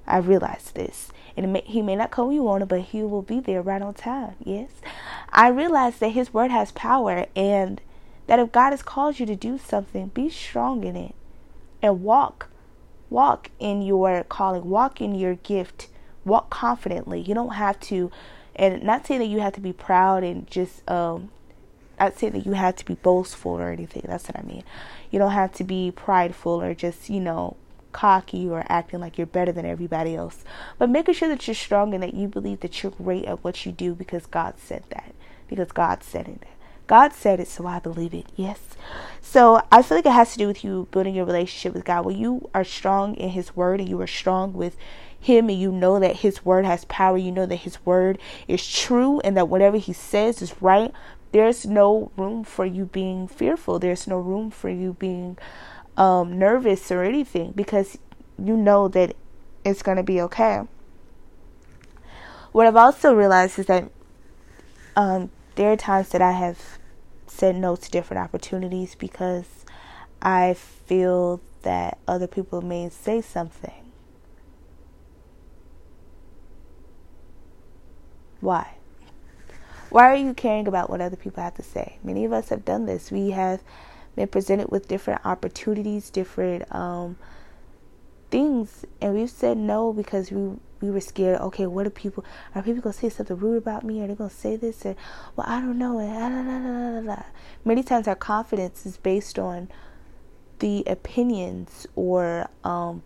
I 0.06 0.18
realized 0.18 0.75
this. 0.75 1.12
And 1.35 1.53
may, 1.53 1.63
he 1.65 1.81
may 1.81 1.95
not 1.95 2.12
call 2.12 2.31
you 2.31 2.47
on 2.47 2.62
it, 2.62 2.68
but 2.68 2.81
he 2.81 3.01
will 3.01 3.21
be 3.21 3.40
there 3.40 3.61
right 3.61 3.81
on 3.81 3.94
time. 3.94 4.35
Yes. 4.44 4.69
I 5.30 5.47
realize 5.47 5.97
that 5.99 6.09
his 6.09 6.33
word 6.33 6.52
has 6.52 6.71
power 6.71 7.25
and 7.35 7.81
that 8.28 8.40
if 8.40 8.52
God 8.52 8.71
has 8.71 8.83
called 8.83 9.19
you 9.19 9.25
to 9.25 9.35
do 9.35 9.57
something, 9.57 10.07
be 10.07 10.30
strong 10.30 10.83
in 10.83 10.95
it 10.95 11.16
and 11.81 12.04
walk. 12.04 12.49
Walk 13.09 13.52
in 13.59 13.81
your 13.81 14.23
calling, 14.23 14.69
walk 14.69 15.02
in 15.02 15.13
your 15.13 15.35
gift, 15.35 15.87
walk 16.25 16.49
confidently. 16.49 17.21
You 17.21 17.35
don't 17.35 17.56
have 17.56 17.80
to, 17.81 18.11
and 18.56 18.81
not 18.81 19.06
saying 19.06 19.19
that 19.19 19.28
you 19.28 19.40
have 19.40 19.54
to 19.54 19.61
be 19.61 19.73
proud 19.73 20.23
and 20.23 20.49
just, 20.49 20.90
um, 20.90 21.30
not 21.99 22.18
saying 22.18 22.33
that 22.33 22.45
you 22.45 22.54
have 22.54 22.75
to 22.78 22.85
be 22.85 22.95
boastful 22.95 23.52
or 23.52 23.69
anything. 23.69 24.04
That's 24.07 24.28
what 24.28 24.40
I 24.40 24.42
mean. 24.44 24.63
You 25.11 25.19
don't 25.19 25.31
have 25.31 25.52
to 25.54 25.63
be 25.63 25.92
prideful 25.92 26.61
or 26.61 26.73
just, 26.73 27.09
you 27.09 27.19
know, 27.19 27.56
cocky 27.94 28.50
or 28.50 28.66
acting 28.68 29.00
like 29.00 29.18
you're 29.18 29.28
better 29.28 29.52
than 29.52 29.66
everybody 29.66 30.16
else, 30.16 30.44
but 30.78 30.90
making 30.90 31.14
sure 31.14 31.30
that 31.30 31.47
you're 31.47 31.56
strong 31.56 31.94
and 31.94 32.04
that 32.04 32.14
you 32.14 32.28
believe 32.28 32.59
that 32.59 32.83
you're 32.83 32.92
great 32.92 33.26
at 33.26 33.44
what 33.44 33.66
you 33.66 33.71
do 33.71 33.95
because 33.95 34.26
God 34.26 34.56
said 34.57 34.83
that. 34.90 35.14
Because 35.47 35.71
God 35.71 36.04
said 36.04 36.28
it. 36.28 36.44
God 36.88 37.14
said 37.14 37.40
it, 37.40 37.47
so 37.47 37.66
I 37.66 37.80
believe 37.80 38.14
it. 38.14 38.26
Yes. 38.35 38.59
So 39.21 39.62
I 39.71 39.81
feel 39.81 39.97
like 39.97 40.06
it 40.06 40.12
has 40.12 40.33
to 40.33 40.38
do 40.38 40.47
with 40.47 40.64
you 40.64 40.88
building 40.92 41.16
your 41.16 41.26
relationship 41.26 41.73
with 41.73 41.85
God. 41.85 42.06
When 42.06 42.18
you 42.18 42.50
are 42.54 42.66
strong 42.66 43.16
in 43.16 43.30
His 43.30 43.56
Word 43.56 43.80
and 43.80 43.88
you 43.88 44.02
are 44.02 44.07
strong 44.07 44.54
with 44.54 44.76
Him 45.18 45.50
and 45.50 45.59
you 45.59 45.71
know 45.71 46.00
that 46.00 46.18
His 46.18 46.44
Word 46.44 46.66
has 46.66 46.85
power, 46.85 47.18
you 47.18 47.31
know 47.31 47.45
that 47.45 47.57
His 47.57 47.85
Word 47.85 48.19
is 48.47 48.69
true 48.69 49.21
and 49.21 49.38
that 49.38 49.47
whatever 49.47 49.78
He 49.78 49.94
says 49.94 50.42
is 50.42 50.62
right, 50.62 50.92
there's 51.31 51.66
no 51.66 52.12
room 52.18 52.44
for 52.44 52.66
you 52.66 52.85
being 52.85 53.28
fearful. 53.28 53.80
There's 53.80 54.06
no 54.06 54.19
room 54.19 54.52
for 54.52 54.69
you 54.69 54.94
being 54.94 55.38
um, 55.97 56.38
nervous 56.38 56.92
or 56.92 57.04
anything 57.04 57.52
because 57.52 57.97
you 58.38 58.57
know 58.57 58.88
that 58.90 59.16
it's 59.64 59.83
going 59.83 59.97
to 59.97 60.04
be 60.04 60.19
okay. 60.21 60.62
What 62.52 62.68
I've 62.68 62.76
also 62.76 63.14
realized 63.14 63.59
is 63.59 63.66
that 63.68 63.90
um, 64.95 65.31
there 65.56 65.71
are 65.71 65.78
times 65.78 66.09
that 66.09 66.21
I 66.21 66.31
have 66.31 66.59
said 67.28 67.56
no 67.56 67.76
to 67.76 67.92
different 67.92 68.23
opportunities 68.23 68.95
because 68.95 69.66
I 70.21 70.54
feel 70.54 71.42
that 71.64 71.97
other 72.07 72.28
people 72.28 72.62
may 72.62 72.90
say 72.90 73.21
something. 73.21 73.92
Why? 78.40 78.76
Why 79.90 80.12
are 80.12 80.16
you 80.16 80.33
caring 80.33 80.68
about 80.68 80.90
what 80.90 81.02
other 81.02 81.16
people 81.16 81.42
have 81.44 81.56
to 81.56 81.64
say? 81.64 81.97
Many 82.04 82.26
of 82.26 82.33
us 82.33 82.50
have 82.50 82.66
done 82.66 82.85
this. 82.85 83.12
We 83.12 83.31
have 83.31 83.62
been 84.15 84.27
presented 84.27 84.69
with 84.71 84.87
different 84.87 85.25
opportunities, 85.25 86.09
different 86.09 86.73
um, 86.73 87.17
things, 88.31 88.85
and 89.01 89.15
we've 89.15 89.29
said 89.29 89.57
no 89.57 89.93
because 89.93 90.31
we 90.31 90.57
we 90.81 90.91
were 90.91 91.01
scared. 91.01 91.39
Okay, 91.41 91.65
what 91.67 91.87
are 91.87 91.91
people? 91.91 92.25
Are 92.55 92.61
people 92.63 92.81
gonna 92.81 92.93
say 92.93 93.09
something 93.09 93.37
rude 93.37 93.57
about 93.57 93.83
me? 93.83 94.01
Are 94.01 94.07
they 94.07 94.15
gonna 94.15 94.29
say 94.29 94.55
this? 94.57 94.85
And 94.85 94.95
well, 95.35 95.47
I 95.49 95.61
don't 95.61 95.77
know. 95.79 95.99
And 95.99 97.23
many 97.65 97.83
times 97.83 98.07
our 98.07 98.15
confidence 98.15 98.85
is 98.85 98.97
based 98.97 99.39
on 99.39 99.69
the 100.59 100.83
opinions 100.87 101.87
or 101.95 102.49
um, 102.63 103.03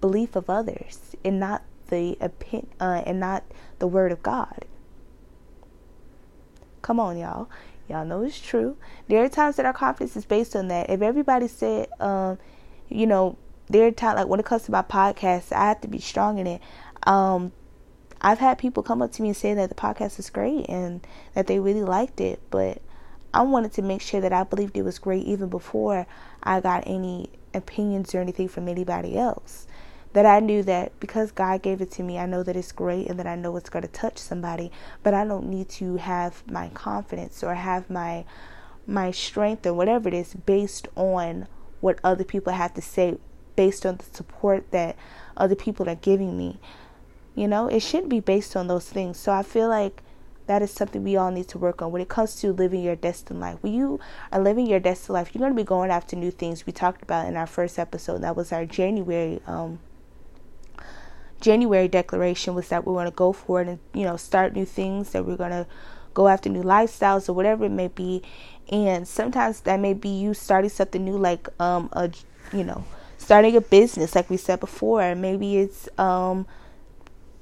belief 0.00 0.36
of 0.36 0.50
others, 0.50 1.16
and 1.24 1.40
not 1.40 1.62
the 1.88 2.16
opinion 2.20 2.72
uh, 2.80 3.02
and 3.06 3.20
not 3.20 3.44
the 3.78 3.86
word 3.86 4.12
of 4.12 4.22
God. 4.22 4.66
Come 6.82 7.00
on, 7.00 7.18
y'all. 7.18 7.48
Y'all 7.90 8.04
know 8.04 8.22
it's 8.22 8.38
true. 8.38 8.76
There 9.08 9.24
are 9.24 9.28
times 9.28 9.56
that 9.56 9.66
our 9.66 9.72
confidence 9.72 10.16
is 10.16 10.24
based 10.24 10.54
on 10.54 10.68
that. 10.68 10.88
If 10.88 11.02
everybody 11.02 11.48
said, 11.48 11.88
um, 11.98 12.38
you 12.88 13.04
know, 13.04 13.36
there 13.68 13.84
are 13.88 13.90
times 13.90 14.16
like 14.16 14.28
when 14.28 14.38
it 14.38 14.46
comes 14.46 14.62
to 14.62 14.72
my 14.72 14.82
podcast, 14.82 15.52
I 15.52 15.66
have 15.68 15.80
to 15.80 15.88
be 15.88 15.98
strong 15.98 16.38
in 16.38 16.46
it. 16.46 16.62
Um, 17.02 17.50
I've 18.20 18.38
had 18.38 18.58
people 18.58 18.84
come 18.84 19.02
up 19.02 19.10
to 19.12 19.22
me 19.22 19.30
and 19.30 19.36
say 19.36 19.54
that 19.54 19.70
the 19.70 19.74
podcast 19.74 20.20
is 20.20 20.30
great 20.30 20.68
and 20.68 21.04
that 21.34 21.48
they 21.48 21.58
really 21.58 21.82
liked 21.82 22.20
it, 22.20 22.40
but 22.50 22.80
I 23.34 23.42
wanted 23.42 23.72
to 23.72 23.82
make 23.82 24.02
sure 24.02 24.20
that 24.20 24.32
I 24.32 24.44
believed 24.44 24.76
it 24.76 24.82
was 24.82 25.00
great 25.00 25.24
even 25.24 25.48
before 25.48 26.06
I 26.44 26.60
got 26.60 26.84
any 26.86 27.30
opinions 27.54 28.14
or 28.14 28.20
anything 28.20 28.46
from 28.46 28.68
anybody 28.68 29.18
else 29.18 29.66
that 30.12 30.26
I 30.26 30.40
knew 30.40 30.62
that 30.64 30.98
because 30.98 31.30
God 31.30 31.62
gave 31.62 31.80
it 31.80 31.90
to 31.92 32.02
me, 32.02 32.18
I 32.18 32.26
know 32.26 32.42
that 32.42 32.56
it's 32.56 32.72
great 32.72 33.06
and 33.06 33.18
that 33.18 33.26
I 33.26 33.36
know 33.36 33.56
it's 33.56 33.70
going 33.70 33.82
to 33.82 33.88
touch 33.88 34.18
somebody, 34.18 34.72
but 35.02 35.14
I 35.14 35.24
don't 35.24 35.48
need 35.48 35.68
to 35.70 35.96
have 35.96 36.42
my 36.50 36.68
confidence 36.70 37.42
or 37.42 37.54
have 37.54 37.88
my 37.88 38.24
my 38.86 39.10
strength 39.12 39.64
or 39.66 39.74
whatever 39.74 40.08
it 40.08 40.14
is 40.14 40.34
based 40.34 40.88
on 40.96 41.46
what 41.80 42.00
other 42.02 42.24
people 42.24 42.52
have 42.52 42.74
to 42.74 42.82
say 42.82 43.16
based 43.54 43.86
on 43.86 43.96
the 43.96 44.04
support 44.04 44.70
that 44.72 44.96
other 45.36 45.54
people 45.54 45.88
are 45.88 45.94
giving 45.94 46.36
me. 46.36 46.58
You 47.36 47.46
know, 47.46 47.68
it 47.68 47.80
shouldn't 47.80 48.08
be 48.08 48.20
based 48.20 48.56
on 48.56 48.66
those 48.66 48.88
things. 48.88 49.18
So 49.18 49.32
I 49.32 49.42
feel 49.42 49.68
like 49.68 50.02
that 50.46 50.62
is 50.62 50.72
something 50.72 51.04
we 51.04 51.16
all 51.16 51.30
need 51.30 51.46
to 51.48 51.58
work 51.58 51.80
on 51.80 51.92
when 51.92 52.02
it 52.02 52.08
comes 52.08 52.34
to 52.36 52.52
living 52.52 52.82
your 52.82 52.96
destined 52.96 53.38
life. 53.38 53.58
When 53.60 53.72
you 53.72 54.00
are 54.32 54.40
living 54.40 54.66
your 54.66 54.80
destined 54.80 55.14
life, 55.14 55.30
you're 55.32 55.40
going 55.40 55.52
to 55.52 55.56
be 55.56 55.64
going 55.64 55.90
after 55.90 56.16
new 56.16 56.32
things. 56.32 56.66
We 56.66 56.72
talked 56.72 57.02
about 57.02 57.28
in 57.28 57.36
our 57.36 57.46
first 57.46 57.78
episode. 57.78 58.22
That 58.22 58.34
was 58.34 58.50
our 58.50 58.66
January 58.66 59.40
um, 59.46 59.78
January 61.40 61.88
declaration 61.88 62.54
was 62.54 62.68
that 62.68 62.86
we 62.86 62.92
want 62.92 63.08
to 63.08 63.14
go 63.14 63.32
for 63.32 63.62
it 63.62 63.68
and 63.68 63.78
you 63.94 64.04
know 64.04 64.16
start 64.16 64.54
new 64.54 64.64
things 64.64 65.10
that 65.10 65.24
we're 65.24 65.36
going 65.36 65.50
to 65.50 65.66
go 66.14 66.28
after 66.28 66.48
new 66.48 66.62
lifestyles 66.62 67.28
or 67.28 67.32
whatever 67.32 67.64
it 67.66 67.70
may 67.70 67.88
be. 67.88 68.22
And 68.70 69.06
sometimes 69.06 69.60
that 69.62 69.80
may 69.80 69.94
be 69.94 70.08
you 70.08 70.34
starting 70.34 70.70
something 70.70 71.04
new 71.04 71.16
like 71.16 71.48
um 71.60 71.88
a 71.92 72.10
you 72.52 72.64
know 72.64 72.84
starting 73.18 73.56
a 73.56 73.60
business 73.60 74.14
like 74.14 74.30
we 74.30 74.36
said 74.36 74.60
before. 74.60 75.14
Maybe 75.14 75.58
it's 75.58 75.88
um 75.98 76.46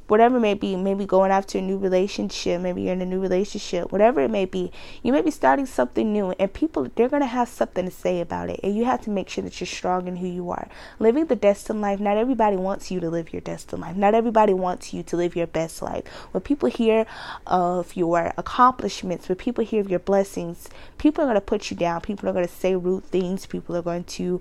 whatever 0.08 0.38
it 0.38 0.40
may 0.40 0.54
be, 0.54 0.74
maybe 0.74 1.06
going 1.06 1.30
after 1.30 1.58
a 1.58 1.62
new 1.62 1.78
relationship, 1.78 2.60
maybe 2.60 2.82
you're 2.82 2.92
in 2.94 3.00
a 3.00 3.06
new 3.06 3.20
relationship, 3.20 3.92
whatever 3.92 4.20
it 4.20 4.30
may 4.30 4.44
be, 4.44 4.72
you 5.02 5.12
may 5.12 5.22
be 5.22 5.30
starting 5.30 5.66
something 5.66 6.12
new, 6.12 6.30
and 6.38 6.52
people 6.52 6.88
they're 6.96 7.08
gonna 7.08 7.26
have 7.26 7.48
something 7.48 7.84
to 7.84 7.90
say 7.90 8.20
about 8.20 8.48
it, 8.50 8.58
and 8.62 8.74
you 8.74 8.84
have 8.84 9.02
to 9.02 9.10
make 9.10 9.28
sure 9.28 9.44
that 9.44 9.60
you're 9.60 9.66
strong 9.66 10.08
in 10.08 10.16
who 10.16 10.26
you 10.26 10.50
are. 10.50 10.68
Living 10.98 11.26
the 11.26 11.36
destined 11.36 11.80
life, 11.80 12.00
not 12.00 12.16
everybody 12.16 12.56
wants 12.56 12.90
you 12.90 13.00
to 13.00 13.10
live 13.10 13.32
your 13.32 13.42
destined 13.42 13.82
life. 13.82 13.96
Not 13.96 14.14
everybody 14.14 14.54
wants 14.54 14.92
you 14.92 15.02
to 15.04 15.16
live 15.16 15.36
your 15.36 15.46
best 15.46 15.82
life. 15.82 16.06
When 16.32 16.40
people 16.40 16.68
hear 16.68 17.06
of 17.46 17.94
your 17.94 18.32
accomplishments, 18.36 19.28
when 19.28 19.36
people 19.36 19.64
hear 19.64 19.80
of 19.80 19.90
your 19.90 20.00
blessings, 20.00 20.68
people 20.96 21.24
are 21.24 21.26
gonna 21.26 21.40
put 21.40 21.70
you 21.70 21.76
down. 21.76 22.00
People 22.00 22.28
are 22.28 22.32
gonna 22.32 22.48
say 22.48 22.74
rude 22.74 23.04
things. 23.04 23.46
People 23.46 23.76
are 23.76 23.82
going 23.82 24.04
to 24.04 24.40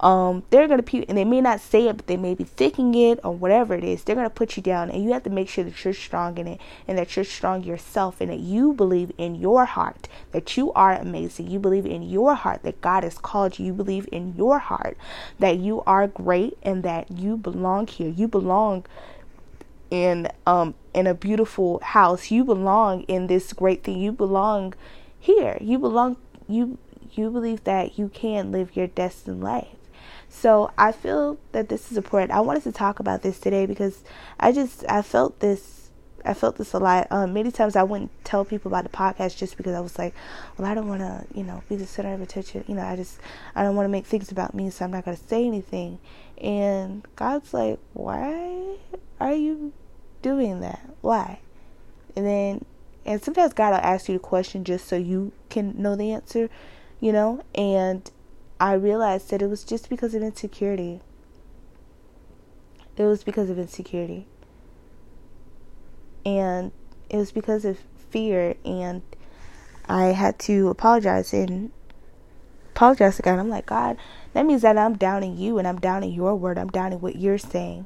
um, 0.00 0.42
they're 0.50 0.68
gonna 0.68 0.84
and 1.08 1.16
they 1.16 1.24
may 1.24 1.40
not 1.40 1.60
say 1.60 1.88
it, 1.88 1.96
but 1.96 2.06
they 2.06 2.16
may 2.16 2.34
be 2.34 2.44
thinking 2.44 2.94
it 2.94 3.20
or 3.22 3.32
whatever 3.32 3.74
it 3.74 3.84
is. 3.84 4.02
They're 4.02 4.16
gonna 4.16 4.30
put 4.30 4.56
you 4.56 4.62
down, 4.62 4.90
and 4.90 5.03
you 5.04 5.12
have 5.12 5.22
to 5.24 5.30
make 5.30 5.48
sure 5.48 5.64
that 5.64 5.84
you're 5.84 5.94
strong 5.94 6.38
in 6.38 6.46
it, 6.46 6.60
and 6.88 6.98
that 6.98 7.14
you're 7.14 7.24
strong 7.24 7.62
yourself, 7.62 8.20
and 8.20 8.30
that 8.30 8.40
you 8.40 8.72
believe 8.72 9.12
in 9.18 9.34
your 9.34 9.64
heart 9.64 10.08
that 10.34 10.56
you 10.56 10.72
are 10.72 10.92
amazing. 10.92 11.48
You 11.48 11.60
believe 11.60 11.86
in 11.86 12.02
your 12.02 12.34
heart 12.34 12.64
that 12.64 12.80
God 12.80 13.04
has 13.04 13.18
called 13.18 13.58
you. 13.58 13.66
You 13.66 13.72
believe 13.72 14.08
in 14.10 14.34
your 14.36 14.58
heart 14.58 14.96
that 15.38 15.58
you 15.58 15.82
are 15.86 16.08
great 16.08 16.58
and 16.62 16.82
that 16.82 17.10
you 17.10 17.36
belong 17.36 17.86
here. 17.86 18.08
You 18.08 18.28
belong 18.28 18.84
in 19.90 20.28
um 20.46 20.74
in 20.92 21.06
a 21.06 21.14
beautiful 21.14 21.80
house. 21.80 22.30
You 22.30 22.44
belong 22.44 23.02
in 23.02 23.28
this 23.28 23.52
great 23.52 23.84
thing. 23.84 24.00
You 24.00 24.10
belong 24.10 24.74
here. 25.18 25.56
You 25.60 25.78
belong 25.78 26.16
you 26.48 26.78
you 27.12 27.30
believe 27.30 27.62
that 27.62 27.96
you 27.96 28.08
can 28.08 28.50
live 28.50 28.74
your 28.74 28.88
destined 28.88 29.42
life. 29.42 29.68
So 30.34 30.70
I 30.76 30.92
feel 30.92 31.38
that 31.52 31.68
this 31.68 31.90
is 31.90 31.96
important. 31.96 32.32
I 32.32 32.40
wanted 32.40 32.64
to 32.64 32.72
talk 32.72 32.98
about 32.98 33.22
this 33.22 33.38
today 33.38 33.66
because 33.66 34.02
I 34.38 34.52
just 34.52 34.84
I 34.88 35.00
felt 35.00 35.38
this 35.40 35.90
I 36.24 36.34
felt 36.34 36.56
this 36.56 36.72
a 36.72 36.78
lot. 36.78 37.06
Um, 37.10 37.32
many 37.32 37.52
times 37.52 37.76
I 37.76 37.82
wouldn't 37.82 38.10
tell 38.24 38.44
people 38.44 38.70
about 38.70 38.84
the 38.84 38.90
podcast 38.90 39.36
just 39.36 39.56
because 39.56 39.74
I 39.74 39.80
was 39.80 39.96
like, 39.96 40.14
well, 40.56 40.70
I 40.70 40.74
don't 40.74 40.88
want 40.88 41.00
to, 41.00 41.24
you 41.34 41.44
know, 41.44 41.62
be 41.68 41.76
the 41.76 41.86
center 41.86 42.12
of 42.12 42.20
attention. 42.20 42.64
You 42.66 42.74
know, 42.74 42.82
I 42.82 42.96
just 42.96 43.20
I 43.54 43.62
don't 43.62 43.76
want 43.76 43.86
to 43.86 43.90
make 43.90 44.06
things 44.06 44.30
about 44.30 44.54
me, 44.54 44.70
so 44.70 44.84
I'm 44.84 44.90
not 44.90 45.04
going 45.04 45.16
to 45.16 45.22
say 45.22 45.46
anything. 45.46 45.98
And 46.36 47.06
God's 47.14 47.54
like, 47.54 47.78
why 47.92 48.76
are 49.20 49.34
you 49.34 49.72
doing 50.20 50.60
that? 50.60 50.80
Why? 51.00 51.38
And 52.16 52.26
then, 52.26 52.64
and 53.06 53.22
sometimes 53.22 53.54
God 53.54 53.70
will 53.70 53.76
ask 53.76 54.08
you 54.08 54.14
the 54.14 54.20
question 54.20 54.64
just 54.64 54.88
so 54.88 54.96
you 54.96 55.32
can 55.48 55.80
know 55.80 55.94
the 55.94 56.12
answer, 56.12 56.50
you 57.00 57.12
know. 57.12 57.44
And 57.54 58.10
I 58.64 58.72
realized 58.72 59.28
that 59.28 59.42
it 59.42 59.50
was 59.50 59.62
just 59.62 59.90
because 59.90 60.14
of 60.14 60.22
insecurity. 60.22 61.02
It 62.96 63.02
was 63.02 63.22
because 63.22 63.50
of 63.50 63.58
insecurity. 63.58 64.26
And 66.24 66.72
it 67.10 67.18
was 67.18 67.30
because 67.30 67.66
of 67.66 67.78
fear 68.08 68.54
and 68.64 69.02
I 69.86 70.06
had 70.06 70.38
to 70.38 70.70
apologize 70.70 71.34
and 71.34 71.72
apologize 72.70 73.20
God. 73.20 73.38
I'm 73.38 73.50
like, 73.50 73.66
God, 73.66 73.98
that 74.32 74.46
means 74.46 74.62
that 74.62 74.78
I'm 74.78 74.96
doubting 74.96 75.36
you 75.36 75.58
and 75.58 75.68
I'm 75.68 75.78
doubting 75.78 76.14
your 76.14 76.34
word. 76.34 76.56
I'm 76.56 76.70
doubting 76.70 77.02
what 77.02 77.16
you're 77.16 77.36
saying. 77.36 77.84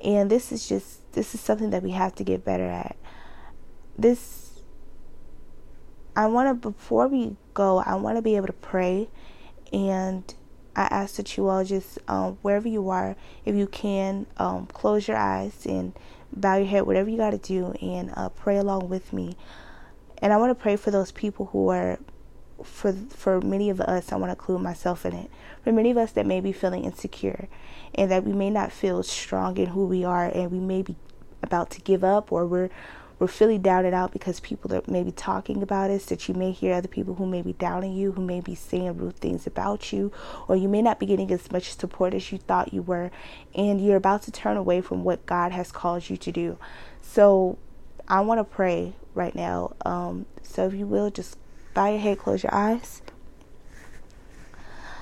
And 0.00 0.28
this 0.28 0.50
is 0.50 0.68
just 0.68 1.12
this 1.12 1.32
is 1.32 1.40
something 1.40 1.70
that 1.70 1.84
we 1.84 1.92
have 1.92 2.16
to 2.16 2.24
get 2.24 2.44
better 2.44 2.66
at. 2.66 2.96
This 3.96 4.62
I 6.16 6.26
want 6.26 6.48
to 6.60 6.70
before 6.70 7.06
we 7.06 7.36
go, 7.54 7.78
I 7.78 7.94
want 7.94 8.16
to 8.18 8.22
be 8.22 8.34
able 8.34 8.48
to 8.48 8.52
pray 8.52 9.06
and 9.72 10.34
I 10.76 10.82
ask 10.90 11.16
that 11.16 11.36
you 11.36 11.48
all 11.48 11.64
just, 11.64 11.98
um, 12.06 12.38
wherever 12.42 12.68
you 12.68 12.88
are, 12.90 13.16
if 13.44 13.54
you 13.54 13.66
can, 13.66 14.26
um, 14.36 14.66
close 14.66 15.08
your 15.08 15.16
eyes 15.16 15.66
and 15.66 15.92
bow 16.32 16.56
your 16.56 16.66
head, 16.66 16.86
whatever 16.86 17.10
you 17.10 17.16
got 17.16 17.30
to 17.30 17.38
do, 17.38 17.72
and 17.82 18.12
uh, 18.16 18.28
pray 18.28 18.58
along 18.58 18.88
with 18.88 19.12
me. 19.12 19.36
And 20.18 20.32
I 20.32 20.36
want 20.36 20.50
to 20.50 20.62
pray 20.62 20.76
for 20.76 20.90
those 20.90 21.10
people 21.10 21.46
who 21.46 21.68
are, 21.68 21.98
for 22.62 22.92
for 22.92 23.40
many 23.40 23.70
of 23.70 23.80
us, 23.80 24.12
I 24.12 24.16
want 24.16 24.30
to 24.30 24.34
include 24.34 24.60
myself 24.60 25.06
in 25.06 25.14
it. 25.14 25.30
For 25.62 25.72
many 25.72 25.90
of 25.90 25.96
us 25.96 26.12
that 26.12 26.26
may 26.26 26.40
be 26.40 26.52
feeling 26.52 26.84
insecure, 26.84 27.48
and 27.94 28.10
that 28.10 28.24
we 28.24 28.32
may 28.32 28.50
not 28.50 28.72
feel 28.72 29.02
strong 29.02 29.56
in 29.56 29.66
who 29.66 29.86
we 29.86 30.04
are, 30.04 30.26
and 30.26 30.50
we 30.50 30.60
may 30.60 30.82
be 30.82 30.96
about 31.42 31.70
to 31.70 31.80
give 31.80 32.04
up, 32.04 32.30
or 32.32 32.46
we're 32.46 32.70
we're 33.18 33.26
feeling 33.26 33.62
doubted 33.62 33.94
out 33.94 34.12
because 34.12 34.40
people 34.40 34.72
are 34.74 34.82
maybe 34.86 35.10
talking 35.10 35.62
about 35.62 35.90
us, 35.90 36.04
that 36.06 36.28
you 36.28 36.34
may 36.34 36.52
hear 36.52 36.74
other 36.74 36.88
people 36.88 37.14
who 37.14 37.26
may 37.26 37.42
be 37.42 37.52
doubting 37.52 37.92
you, 37.92 38.12
who 38.12 38.24
may 38.24 38.40
be 38.40 38.54
saying 38.54 38.96
rude 38.96 39.16
things 39.16 39.46
about 39.46 39.92
you, 39.92 40.12
or 40.46 40.56
you 40.56 40.68
may 40.68 40.82
not 40.82 41.00
be 41.00 41.06
getting 41.06 41.30
as 41.32 41.50
much 41.50 41.74
support 41.74 42.14
as 42.14 42.30
you 42.30 42.38
thought 42.38 42.72
you 42.72 42.82
were, 42.82 43.10
and 43.54 43.84
you're 43.84 43.96
about 43.96 44.22
to 44.22 44.30
turn 44.30 44.56
away 44.56 44.80
from 44.80 45.02
what 45.04 45.26
God 45.26 45.52
has 45.52 45.72
called 45.72 46.08
you 46.08 46.16
to 46.16 46.30
do. 46.30 46.58
So 47.02 47.58
I 48.06 48.20
want 48.20 48.38
to 48.38 48.44
pray 48.44 48.94
right 49.14 49.34
now. 49.34 49.74
Um, 49.84 50.26
so 50.42 50.66
if 50.66 50.74
you 50.74 50.86
will, 50.86 51.10
just 51.10 51.36
bow 51.74 51.90
your 51.90 51.98
head, 51.98 52.18
close 52.18 52.42
your 52.42 52.54
eyes. 52.54 53.02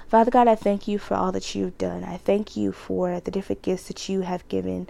Father 0.08 0.30
God, 0.30 0.46
I 0.46 0.54
thank 0.54 0.86
you 0.86 0.98
for 0.98 1.14
all 1.14 1.32
that 1.32 1.54
you've 1.54 1.76
done. 1.78 2.04
I 2.04 2.16
thank 2.16 2.56
you 2.56 2.70
for 2.70 3.18
the 3.18 3.30
different 3.30 3.62
gifts 3.62 3.88
that 3.88 4.08
you 4.08 4.20
have 4.20 4.46
given 4.48 4.88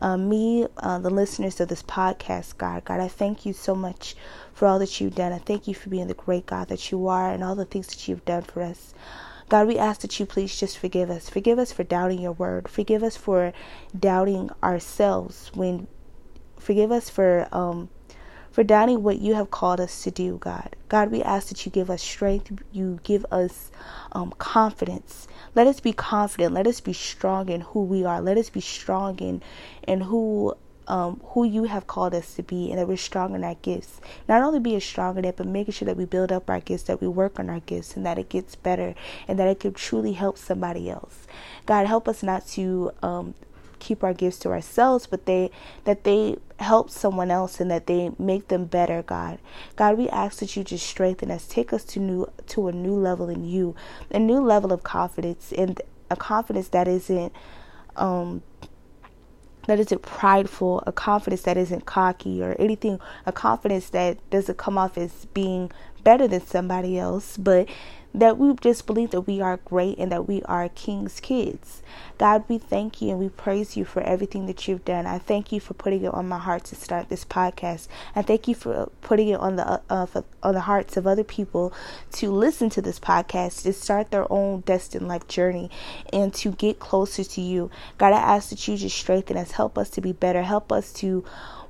uh, 0.00 0.16
me, 0.16 0.66
uh, 0.78 0.98
the 0.98 1.10
listeners 1.10 1.60
of 1.60 1.68
this 1.68 1.82
podcast, 1.82 2.56
God. 2.58 2.84
God, 2.84 3.00
I 3.00 3.08
thank 3.08 3.44
you 3.44 3.52
so 3.52 3.74
much 3.74 4.14
for 4.52 4.66
all 4.66 4.78
that 4.78 5.00
you've 5.00 5.14
done. 5.14 5.32
I 5.32 5.38
thank 5.38 5.66
you 5.66 5.74
for 5.74 5.90
being 5.90 6.08
the 6.08 6.14
great 6.14 6.46
God 6.46 6.68
that 6.68 6.90
you 6.90 7.08
are 7.08 7.30
and 7.30 7.42
all 7.42 7.54
the 7.54 7.64
things 7.64 7.88
that 7.88 8.08
you've 8.08 8.24
done 8.24 8.42
for 8.42 8.62
us. 8.62 8.94
God, 9.48 9.66
we 9.66 9.78
ask 9.78 10.02
that 10.02 10.20
you 10.20 10.26
please 10.26 10.58
just 10.58 10.76
forgive 10.76 11.08
us. 11.10 11.30
Forgive 11.30 11.58
us 11.58 11.72
for 11.72 11.82
doubting 11.82 12.20
your 12.20 12.32
word. 12.32 12.68
Forgive 12.68 13.02
us 13.02 13.16
for 13.16 13.52
doubting 13.98 14.50
ourselves 14.62 15.50
when 15.54 15.86
forgive 16.58 16.92
us 16.92 17.08
for 17.08 17.48
um 17.52 17.88
for 18.58 18.64
doubting 18.64 19.04
what 19.04 19.20
you 19.20 19.34
have 19.34 19.52
called 19.52 19.78
us 19.78 20.02
to 20.02 20.10
do, 20.10 20.36
God. 20.38 20.74
God, 20.88 21.12
we 21.12 21.22
ask 21.22 21.46
that 21.46 21.64
you 21.64 21.70
give 21.70 21.88
us 21.88 22.02
strength, 22.02 22.50
you 22.72 22.98
give 23.04 23.24
us 23.30 23.70
um, 24.10 24.34
confidence. 24.38 25.28
Let 25.54 25.68
us 25.68 25.78
be 25.78 25.92
confident. 25.92 26.54
Let 26.54 26.66
us 26.66 26.80
be 26.80 26.92
strong 26.92 27.50
in 27.50 27.60
who 27.60 27.84
we 27.84 28.04
are. 28.04 28.20
Let 28.20 28.36
us 28.36 28.50
be 28.50 28.60
strong 28.60 29.20
in 29.20 29.42
in 29.86 30.00
who 30.00 30.56
um, 30.88 31.20
who 31.22 31.44
you 31.44 31.64
have 31.64 31.86
called 31.86 32.14
us 32.14 32.34
to 32.34 32.42
be, 32.42 32.70
and 32.70 32.80
that 32.80 32.88
we're 32.88 32.96
strong 32.96 33.36
in 33.36 33.44
our 33.44 33.54
gifts. 33.56 34.00
Not 34.28 34.42
only 34.42 34.58
being 34.58 34.80
strong 34.80 35.18
in 35.18 35.24
it, 35.24 35.36
but 35.36 35.46
making 35.46 35.74
sure 35.74 35.86
that 35.86 35.96
we 35.96 36.06
build 36.06 36.32
up 36.32 36.50
our 36.50 36.58
gifts, 36.58 36.84
that 36.84 37.00
we 37.00 37.06
work 37.06 37.38
on 37.38 37.48
our 37.48 37.60
gifts, 37.60 37.94
and 37.94 38.04
that 38.06 38.18
it 38.18 38.28
gets 38.28 38.56
better, 38.56 38.96
and 39.28 39.38
that 39.38 39.46
it 39.46 39.60
can 39.60 39.74
truly 39.74 40.14
help 40.14 40.36
somebody 40.36 40.90
else. 40.90 41.28
God, 41.66 41.86
help 41.86 42.08
us 42.08 42.24
not 42.24 42.44
to 42.48 42.90
um, 43.02 43.34
keep 43.78 44.02
our 44.04 44.14
gifts 44.14 44.38
to 44.40 44.50
ourselves, 44.50 45.06
but 45.06 45.26
they 45.26 45.50
that 45.84 46.04
they 46.04 46.36
help 46.58 46.90
someone 46.90 47.30
else 47.30 47.60
and 47.60 47.70
that 47.70 47.86
they 47.86 48.10
make 48.18 48.48
them 48.48 48.64
better, 48.64 49.02
God. 49.02 49.38
God, 49.76 49.96
we 49.96 50.08
ask 50.08 50.40
that 50.40 50.56
you 50.56 50.64
just 50.64 50.86
strengthen 50.86 51.30
us, 51.30 51.46
take 51.46 51.72
us 51.72 51.84
to 51.84 52.00
new 52.00 52.30
to 52.48 52.68
a 52.68 52.72
new 52.72 52.94
level 52.94 53.28
in 53.28 53.44
you, 53.44 53.74
a 54.10 54.18
new 54.18 54.40
level 54.40 54.72
of 54.72 54.82
confidence 54.82 55.52
and 55.52 55.80
a 56.10 56.16
confidence 56.16 56.68
that 56.68 56.88
isn't 56.88 57.32
um 57.96 58.42
that 59.66 59.78
isn't 59.78 60.00
prideful, 60.00 60.82
a 60.86 60.92
confidence 60.92 61.42
that 61.42 61.58
isn't 61.58 61.84
cocky 61.84 62.42
or 62.42 62.56
anything, 62.58 62.98
a 63.26 63.32
confidence 63.32 63.90
that 63.90 64.18
doesn't 64.30 64.56
come 64.56 64.78
off 64.78 64.96
as 64.96 65.26
being 65.26 65.70
better 66.08 66.26
than 66.26 66.40
somebody 66.40 66.98
else, 66.98 67.36
but 67.36 67.68
that 68.14 68.38
we 68.38 68.54
just 68.62 68.86
believe 68.86 69.10
that 69.10 69.20
we 69.20 69.42
are 69.42 69.58
great 69.58 69.98
and 69.98 70.10
that 70.10 70.26
we 70.26 70.40
are 70.44 70.70
King's 70.70 71.20
kids. 71.20 71.82
God, 72.16 72.44
we 72.48 72.56
thank 72.56 73.02
you 73.02 73.10
and 73.10 73.18
we 73.18 73.28
praise 73.28 73.76
you 73.76 73.84
for 73.84 74.00
everything 74.00 74.46
that 74.46 74.66
you've 74.66 74.86
done. 74.86 75.04
I 75.06 75.18
thank 75.18 75.52
you 75.52 75.60
for 75.60 75.74
putting 75.74 76.04
it 76.04 76.14
on 76.14 76.26
my 76.26 76.38
heart 76.38 76.64
to 76.64 76.76
start 76.76 77.10
this 77.10 77.26
podcast. 77.26 77.88
I 78.16 78.22
thank 78.22 78.48
you 78.48 78.54
for 78.54 78.90
putting 79.02 79.28
it 79.28 79.38
on 79.38 79.56
the 79.56 79.82
uh, 79.90 80.06
for, 80.06 80.24
on 80.42 80.54
the 80.54 80.62
hearts 80.62 80.96
of 80.96 81.06
other 81.06 81.24
people 81.24 81.74
to 82.12 82.30
listen 82.30 82.70
to 82.70 82.80
this 82.80 82.98
podcast, 82.98 83.64
to 83.64 83.74
start 83.74 84.10
their 84.10 84.32
own 84.32 84.60
destined 84.60 85.08
life 85.08 85.28
journey, 85.28 85.70
and 86.10 86.32
to 86.36 86.52
get 86.52 86.78
closer 86.78 87.22
to 87.22 87.42
you. 87.42 87.70
God, 87.98 88.14
I 88.14 88.20
ask 88.36 88.48
that 88.48 88.66
you 88.66 88.78
just 88.78 88.96
strengthen 88.96 89.36
us, 89.36 89.50
help 89.50 89.76
us 89.76 89.90
to 89.90 90.00
be 90.00 90.12
better, 90.12 90.40
help 90.42 90.72
us 90.72 90.90
to 90.94 91.22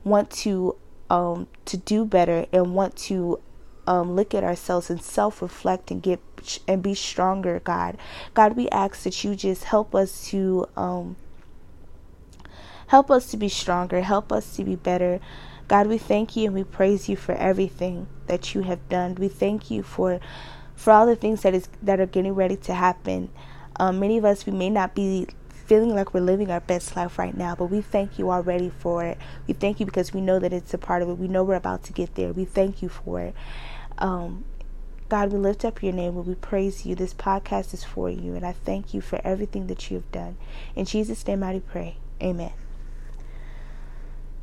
want 0.04 0.30
to 0.30 0.76
um 1.10 1.48
to 1.64 1.76
do 1.76 2.04
better 2.04 2.46
and 2.52 2.74
want 2.74 2.94
to 2.94 3.40
um, 3.88 4.14
look 4.14 4.34
at 4.34 4.44
ourselves 4.44 4.90
and 4.90 5.02
self 5.02 5.40
reflect 5.40 5.90
and 5.90 6.02
get 6.02 6.20
and 6.68 6.82
be 6.82 6.94
stronger, 6.94 7.58
God. 7.64 7.96
God, 8.34 8.54
we 8.54 8.68
ask 8.68 9.02
that 9.04 9.24
you 9.24 9.34
just 9.34 9.64
help 9.64 9.94
us 9.94 10.28
to 10.28 10.66
um, 10.76 11.16
help 12.88 13.10
us 13.10 13.30
to 13.30 13.38
be 13.38 13.48
stronger, 13.48 14.02
help 14.02 14.30
us 14.30 14.54
to 14.56 14.62
be 14.62 14.76
better. 14.76 15.20
God, 15.68 15.86
we 15.86 15.96
thank 15.96 16.36
you 16.36 16.44
and 16.44 16.54
we 16.54 16.64
praise 16.64 17.08
you 17.08 17.16
for 17.16 17.34
everything 17.34 18.08
that 18.26 18.54
you 18.54 18.60
have 18.60 18.86
done. 18.90 19.14
We 19.14 19.28
thank 19.28 19.70
you 19.70 19.82
for 19.82 20.20
for 20.76 20.92
all 20.92 21.06
the 21.06 21.16
things 21.16 21.40
that 21.40 21.54
is 21.54 21.70
that 21.82 21.98
are 21.98 22.06
getting 22.06 22.34
ready 22.34 22.56
to 22.56 22.74
happen. 22.74 23.30
Um, 23.80 23.98
many 23.98 24.18
of 24.18 24.24
us 24.26 24.44
we 24.44 24.52
may 24.52 24.68
not 24.68 24.94
be 24.94 25.28
feeling 25.64 25.94
like 25.94 26.12
we're 26.12 26.20
living 26.20 26.50
our 26.50 26.60
best 26.60 26.94
life 26.94 27.18
right 27.18 27.36
now, 27.36 27.54
but 27.54 27.66
we 27.66 27.80
thank 27.80 28.18
you 28.18 28.30
already 28.30 28.70
for 28.80 29.04
it. 29.04 29.16
We 29.46 29.54
thank 29.54 29.80
you 29.80 29.86
because 29.86 30.12
we 30.12 30.20
know 30.20 30.38
that 30.38 30.52
it's 30.52 30.74
a 30.74 30.78
part 30.78 31.00
of 31.00 31.08
it. 31.08 31.14
We 31.14 31.28
know 31.28 31.42
we're 31.42 31.56
about 31.56 31.84
to 31.84 31.94
get 31.94 32.14
there. 32.16 32.32
We 32.32 32.44
thank 32.44 32.82
you 32.82 32.90
for 32.90 33.20
it. 33.20 33.34
Um, 33.98 34.44
God, 35.08 35.32
we 35.32 35.38
lift 35.38 35.64
up 35.64 35.82
your 35.82 35.92
name 35.92 36.16
and 36.16 36.26
we 36.26 36.34
praise 36.34 36.84
you. 36.84 36.94
This 36.94 37.14
podcast 37.14 37.72
is 37.72 37.82
for 37.82 38.10
you, 38.10 38.34
and 38.34 38.44
I 38.44 38.52
thank 38.52 38.92
you 38.92 39.00
for 39.00 39.20
everything 39.24 39.66
that 39.68 39.90
you 39.90 39.96
have 39.96 40.12
done. 40.12 40.36
In 40.76 40.84
Jesus' 40.84 41.26
name, 41.26 41.42
I 41.42 41.60
pray. 41.60 41.96
Amen. 42.22 42.52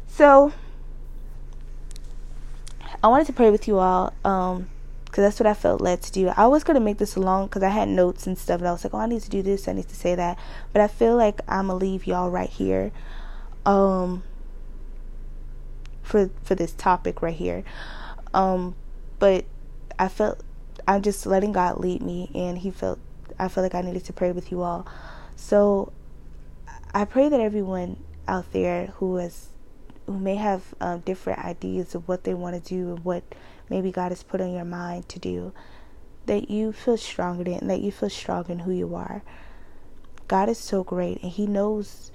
So, 0.07 0.53
I 3.03 3.07
wanted 3.07 3.27
to 3.27 3.33
pray 3.33 3.51
with 3.51 3.67
you 3.67 3.77
all 3.77 4.13
um, 4.23 4.69
because 5.05 5.23
that's 5.23 5.39
what 5.39 5.45
I 5.45 5.53
felt 5.53 5.81
led 5.81 6.01
to 6.01 6.11
do. 6.11 6.29
I 6.29 6.47
was 6.47 6.63
going 6.63 6.75
to 6.75 6.81
make 6.83 6.97
this 6.97 7.15
long 7.15 7.45
because 7.45 7.61
I 7.61 7.69
had 7.69 7.87
notes 7.87 8.25
and 8.25 8.37
stuff, 8.37 8.59
and 8.59 8.67
I 8.67 8.71
was 8.71 8.83
like, 8.83 8.93
oh, 8.93 8.99
I 8.99 9.05
need 9.05 9.21
to 9.21 9.29
do 9.29 9.43
this, 9.43 9.67
I 9.67 9.73
need 9.73 9.87
to 9.89 9.95
say 9.95 10.15
that. 10.15 10.39
But 10.73 10.81
I 10.81 10.87
feel 10.87 11.15
like 11.15 11.41
I'm 11.47 11.67
going 11.67 11.79
to 11.79 11.85
leave 11.85 12.07
y'all 12.07 12.31
right 12.31 12.49
here 12.49 12.91
um, 13.67 14.23
for, 16.01 16.31
for 16.43 16.55
this 16.55 16.71
topic 16.71 17.21
right 17.21 17.35
here. 17.35 17.63
Um, 18.33 18.75
but 19.19 19.45
I 19.97 20.07
felt 20.07 20.43
I'm 20.87 21.01
just 21.01 21.25
letting 21.25 21.51
God 21.51 21.79
lead 21.79 22.01
me, 22.01 22.29
and 22.35 22.57
He 22.57 22.71
felt 22.71 22.99
I 23.39 23.47
felt 23.47 23.63
like 23.63 23.75
I 23.75 23.81
needed 23.81 24.05
to 24.05 24.13
pray 24.13 24.31
with 24.31 24.51
you 24.51 24.61
all. 24.61 24.87
So 25.35 25.91
I 26.93 27.05
pray 27.05 27.29
that 27.29 27.39
everyone 27.39 27.97
out 28.27 28.51
there 28.53 28.87
who 28.97 29.17
has 29.17 29.49
who 30.05 30.19
may 30.19 30.35
have 30.35 30.73
um, 30.79 30.99
different 30.99 31.39
ideas 31.39 31.95
of 31.95 32.07
what 32.07 32.23
they 32.23 32.33
want 32.33 32.61
to 32.61 32.69
do 32.69 32.89
and 32.91 33.03
what 33.03 33.23
maybe 33.69 33.91
God 33.91 34.09
has 34.11 34.23
put 34.23 34.39
on 34.39 34.53
your 34.53 34.65
mind 34.65 35.09
to 35.09 35.19
do, 35.19 35.51
that 36.27 36.49
you 36.49 36.71
feel 36.71 36.97
strong 36.97 37.45
in 37.45 37.67
that 37.67 37.81
you 37.81 37.91
feel 37.91 38.09
strong 38.09 38.45
in 38.49 38.59
who 38.59 38.71
you 38.71 38.95
are. 38.95 39.23
God 40.27 40.49
is 40.49 40.57
so 40.57 40.83
great, 40.83 41.21
and 41.21 41.31
He 41.31 41.47
knows. 41.47 42.11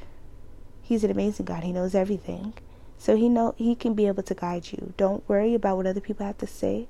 He's 0.82 1.04
an 1.04 1.10
amazing 1.12 1.46
God. 1.46 1.62
He 1.62 1.72
knows 1.72 1.94
everything. 1.94 2.54
So 3.00 3.16
he 3.16 3.30
know 3.30 3.54
he 3.56 3.74
can 3.74 3.94
be 3.94 4.06
able 4.06 4.22
to 4.24 4.34
guide 4.34 4.72
you. 4.72 4.92
Don't 4.98 5.26
worry 5.26 5.54
about 5.54 5.78
what 5.78 5.86
other 5.86 6.02
people 6.02 6.26
have 6.26 6.36
to 6.36 6.46
say. 6.46 6.86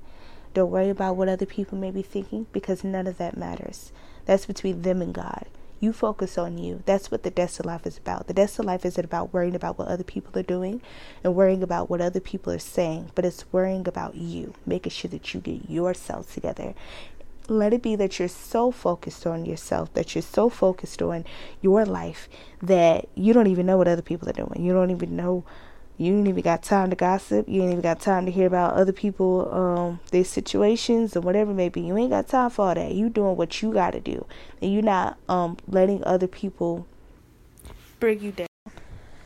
Don't 0.53 0.69
worry 0.69 0.89
about 0.89 1.15
what 1.15 1.29
other 1.29 1.45
people 1.45 1.77
may 1.77 1.89
be 1.89 2.01
thinking 2.01 2.47
because 2.51 2.83
none 2.83 3.07
of 3.07 3.17
that 3.17 3.37
matters. 3.37 3.93
That's 4.25 4.45
between 4.45 4.81
them 4.81 5.01
and 5.01 5.13
God. 5.13 5.45
You 5.79 5.93
focus 5.93 6.37
on 6.37 6.57
you. 6.57 6.83
That's 6.85 7.09
what 7.09 7.23
the 7.23 7.31
of 7.41 7.65
life 7.65 7.87
is 7.87 7.97
about. 7.97 8.27
The 8.27 8.41
of 8.41 8.65
life 8.65 8.85
isn't 8.85 9.05
about 9.05 9.33
worrying 9.33 9.55
about 9.55 9.79
what 9.79 9.87
other 9.87 10.03
people 10.03 10.37
are 10.37 10.43
doing 10.43 10.81
and 11.23 11.33
worrying 11.33 11.63
about 11.63 11.89
what 11.89 12.01
other 12.01 12.19
people 12.19 12.51
are 12.51 12.59
saying, 12.59 13.11
but 13.15 13.23
it's 13.23 13.45
worrying 13.53 13.87
about 13.87 14.15
you, 14.15 14.53
making 14.65 14.91
sure 14.91 15.09
that 15.11 15.33
you 15.33 15.39
get 15.39 15.69
yourself 15.69 16.33
together 16.33 16.73
let 17.47 17.73
it 17.73 17.81
be 17.81 17.95
that 17.97 18.17
you're 18.17 18.27
so 18.27 18.71
focused 18.71 19.27
on 19.27 19.45
yourself, 19.45 19.93
that 19.93 20.15
you're 20.15 20.21
so 20.21 20.47
focused 20.47 21.01
on 21.01 21.25
your 21.61 21.85
life 21.85 22.29
that 22.61 23.09
you 23.13 23.33
don't 23.33 23.47
even 23.47 23.65
know 23.65 23.77
what 23.77 23.89
other 23.89 24.01
people 24.01 24.29
are 24.29 24.33
doing. 24.33 24.63
You 24.63 24.71
don't 24.71 24.91
even 24.91 25.15
know 25.17 25.43
you 26.01 26.17
ain't 26.17 26.27
even 26.27 26.41
got 26.41 26.63
time 26.63 26.89
to 26.89 26.95
gossip. 26.95 27.47
You 27.47 27.61
ain't 27.61 27.71
even 27.71 27.81
got 27.81 27.99
time 27.99 28.25
to 28.25 28.31
hear 28.31 28.47
about 28.47 28.73
other 28.73 28.91
people, 28.91 29.53
um, 29.53 29.99
their 30.11 30.23
situations 30.23 31.15
or 31.15 31.21
whatever 31.21 31.51
it 31.51 31.55
may 31.55 31.69
be. 31.69 31.81
You 31.81 31.97
ain't 31.97 32.09
got 32.09 32.27
time 32.27 32.49
for 32.49 32.69
all 32.69 32.75
that. 32.75 32.93
You 32.93 33.09
doing 33.09 33.37
what 33.37 33.61
you 33.61 33.71
got 33.71 33.91
to 33.91 33.99
do, 33.99 34.25
and 34.61 34.73
you're 34.73 34.81
not 34.81 35.17
um 35.29 35.57
letting 35.67 36.03
other 36.03 36.27
people 36.27 36.87
bring 37.99 38.21
you 38.21 38.31
down. 38.31 38.47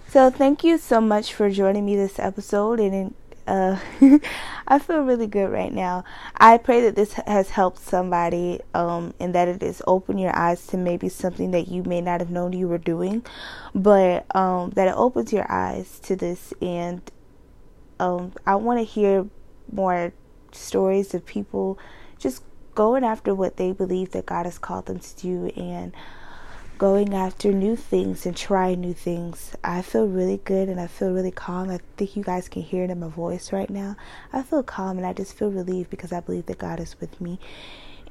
So 0.10 0.30
thank 0.30 0.64
you 0.64 0.78
so 0.78 1.02
much 1.02 1.34
for 1.34 1.50
joining 1.50 1.86
me 1.86 1.96
this 1.96 2.20
episode, 2.20 2.80
and 2.80 3.16
uh, 3.48 3.78
I 4.68 4.80
feel 4.80 5.02
really 5.02 5.28
good 5.28 5.50
right 5.50 5.72
now. 5.72 6.04
I 6.36 6.58
pray 6.58 6.82
that 6.82 6.96
this 6.96 7.14
has 7.14 7.50
helped 7.50 7.80
somebody 7.80 8.60
um, 8.74 9.14
and 9.20 9.36
that 9.36 9.48
it 9.48 9.62
has 9.62 9.82
opened 9.86 10.20
your 10.20 10.36
eyes 10.36 10.66
to 10.68 10.78
maybe 10.78 11.10
something 11.10 11.52
that 11.52 11.68
you 11.68 11.84
may 11.84 12.02
not 12.02 12.22
have 12.22 12.30
known 12.30 12.54
you 12.54 12.68
were 12.68 12.78
doing, 12.78 13.26
but 13.74 14.26
um, 14.36 14.72
that 14.72 14.88
it 14.88 14.96
opens 14.96 15.32
your 15.32 15.50
eyes 15.52 16.00
to 16.00 16.16
this. 16.16 16.54
And 16.62 17.02
um, 18.00 18.34
I 18.46 18.56
want 18.56 18.80
to 18.80 18.86
hear 18.86 19.28
more 19.72 20.14
stories 20.52 21.14
of 21.14 21.26
people 21.26 21.78
just 22.18 22.44
going 22.74 23.04
after 23.04 23.34
what 23.34 23.58
they 23.58 23.72
believe 23.72 24.12
that 24.12 24.26
God 24.26 24.46
has 24.46 24.58
called 24.58 24.88
them 24.88 25.00
to 25.00 25.16
do 25.16 25.46
and 25.56 25.94
going 26.78 27.14
after 27.14 27.52
new 27.52 27.76
things 27.76 28.26
and 28.26 28.36
trying 28.36 28.82
new 28.82 28.94
things. 28.94 29.56
I 29.64 29.82
feel 29.82 30.08
really 30.08 30.42
good 30.44 30.70
and 30.70 30.80
I 30.80 30.88
feel 30.88 31.12
really 31.12 31.32
calm. 31.32 31.70
I 31.70 31.80
think 31.98 32.16
you 32.16 32.24
guys 32.24 32.50
can 32.50 32.62
hear 32.62 32.84
it 32.84 32.90
in 32.90 33.00
my 33.00 33.08
voice 33.08 33.52
right 33.52 33.70
now. 33.70 33.96
I 34.34 34.42
feel 34.42 34.64
calm 34.64 34.98
and 34.98 35.06
I 35.06 35.14
just 35.14 35.38
feel 35.38 35.52
relieved 35.52 35.90
because 35.90 36.12
I 36.12 36.20
believe 36.20 36.48
that 36.48 36.58
God 36.58 36.80
is 36.80 37.00
with 37.00 37.20
me 37.22 37.40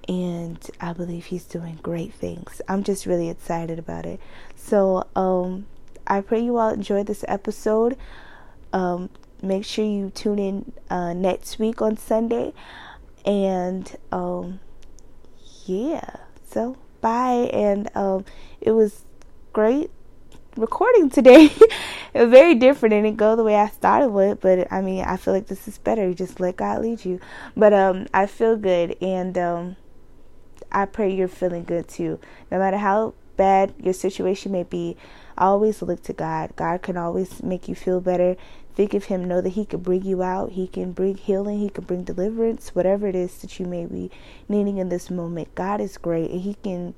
and 0.08 0.58
I 0.80 0.92
believe 0.92 1.26
He's 1.26 1.44
doing 1.44 1.78
great 1.82 2.12
things. 2.14 2.60
I'm 2.68 2.84
just 2.84 3.06
really 3.06 3.28
excited 3.28 3.78
about 3.78 4.06
it. 4.06 4.20
So, 4.56 5.06
um, 5.16 5.66
I 6.06 6.20
pray 6.20 6.40
you 6.40 6.58
all 6.58 6.70
enjoyed 6.70 7.06
this 7.06 7.24
episode. 7.28 7.96
Um, 8.72 9.08
make 9.40 9.64
sure 9.64 9.84
you 9.84 10.10
tune 10.10 10.38
in 10.38 10.72
uh, 10.90 11.14
next 11.14 11.58
week 11.58 11.80
on 11.80 11.96
Sunday. 11.96 12.52
And 13.24 13.96
um, 14.12 14.60
yeah, 15.64 16.16
so 16.46 16.76
bye. 17.04 17.50
And 17.52 17.94
um, 17.94 18.24
it 18.62 18.70
was 18.70 19.04
great 19.52 19.90
recording 20.56 21.10
today. 21.10 21.44
it 22.14 22.20
was 22.20 22.30
very 22.30 22.54
different. 22.54 22.94
And 22.94 23.06
it 23.06 23.18
go 23.18 23.36
the 23.36 23.44
way 23.44 23.56
I 23.56 23.68
started 23.68 24.08
with, 24.08 24.40
but 24.40 24.72
I 24.72 24.80
mean, 24.80 25.04
I 25.04 25.18
feel 25.18 25.34
like 25.34 25.48
this 25.48 25.68
is 25.68 25.76
better. 25.76 26.08
You 26.08 26.14
just 26.14 26.40
let 26.40 26.56
God 26.56 26.80
lead 26.80 27.04
you. 27.04 27.20
But 27.54 27.74
um, 27.74 28.06
I 28.14 28.24
feel 28.24 28.56
good, 28.56 28.96
and 29.02 29.36
um, 29.36 29.76
I 30.72 30.86
pray 30.86 31.14
you're 31.14 31.28
feeling 31.28 31.64
good 31.64 31.88
too. 31.88 32.18
No 32.50 32.58
matter 32.58 32.78
how 32.78 33.12
bad 33.36 33.74
your 33.78 33.92
situation 33.92 34.50
may 34.52 34.62
be, 34.62 34.96
always 35.36 35.82
look 35.82 36.02
to 36.04 36.14
God. 36.14 36.56
God 36.56 36.80
can 36.80 36.96
always 36.96 37.42
make 37.42 37.68
you 37.68 37.74
feel 37.74 38.00
better. 38.00 38.36
Think 38.74 38.94
of 38.94 39.04
Him. 39.04 39.24
Know 39.24 39.40
that 39.40 39.50
He 39.50 39.64
can 39.64 39.80
bring 39.80 40.04
you 40.04 40.22
out. 40.22 40.52
He 40.52 40.66
can 40.66 40.92
bring 40.92 41.16
healing. 41.16 41.60
He 41.60 41.68
can 41.68 41.84
bring 41.84 42.04
deliverance. 42.04 42.74
Whatever 42.74 43.06
it 43.06 43.14
is 43.14 43.40
that 43.42 43.58
you 43.58 43.66
may 43.66 43.86
be 43.86 44.10
needing 44.48 44.78
in 44.78 44.88
this 44.88 45.10
moment, 45.10 45.54
God 45.54 45.80
is 45.80 45.96
great, 45.96 46.30
and 46.30 46.40
He 46.40 46.54
can 46.54 46.94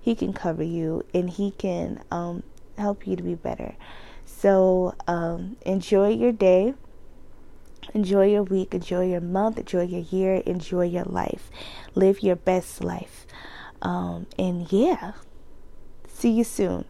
he 0.00 0.14
can 0.14 0.32
cover 0.32 0.62
you 0.62 1.04
and 1.12 1.28
He 1.28 1.50
can 1.50 2.02
um, 2.10 2.42
help 2.78 3.06
you 3.06 3.16
to 3.16 3.22
be 3.22 3.34
better. 3.34 3.74
So 4.24 4.94
um, 5.06 5.56
enjoy 5.66 6.10
your 6.10 6.32
day, 6.32 6.74
enjoy 7.92 8.26
your 8.26 8.42
week, 8.42 8.74
enjoy 8.74 9.10
your 9.10 9.20
month, 9.20 9.58
enjoy 9.58 9.82
your 9.82 10.00
year, 10.00 10.36
enjoy 10.46 10.86
your 10.86 11.04
life. 11.04 11.50
Live 11.94 12.22
your 12.22 12.36
best 12.36 12.82
life. 12.82 13.26
Um, 13.82 14.26
and 14.38 14.70
yeah, 14.72 15.12
see 16.06 16.30
you 16.30 16.44
soon. 16.44 16.84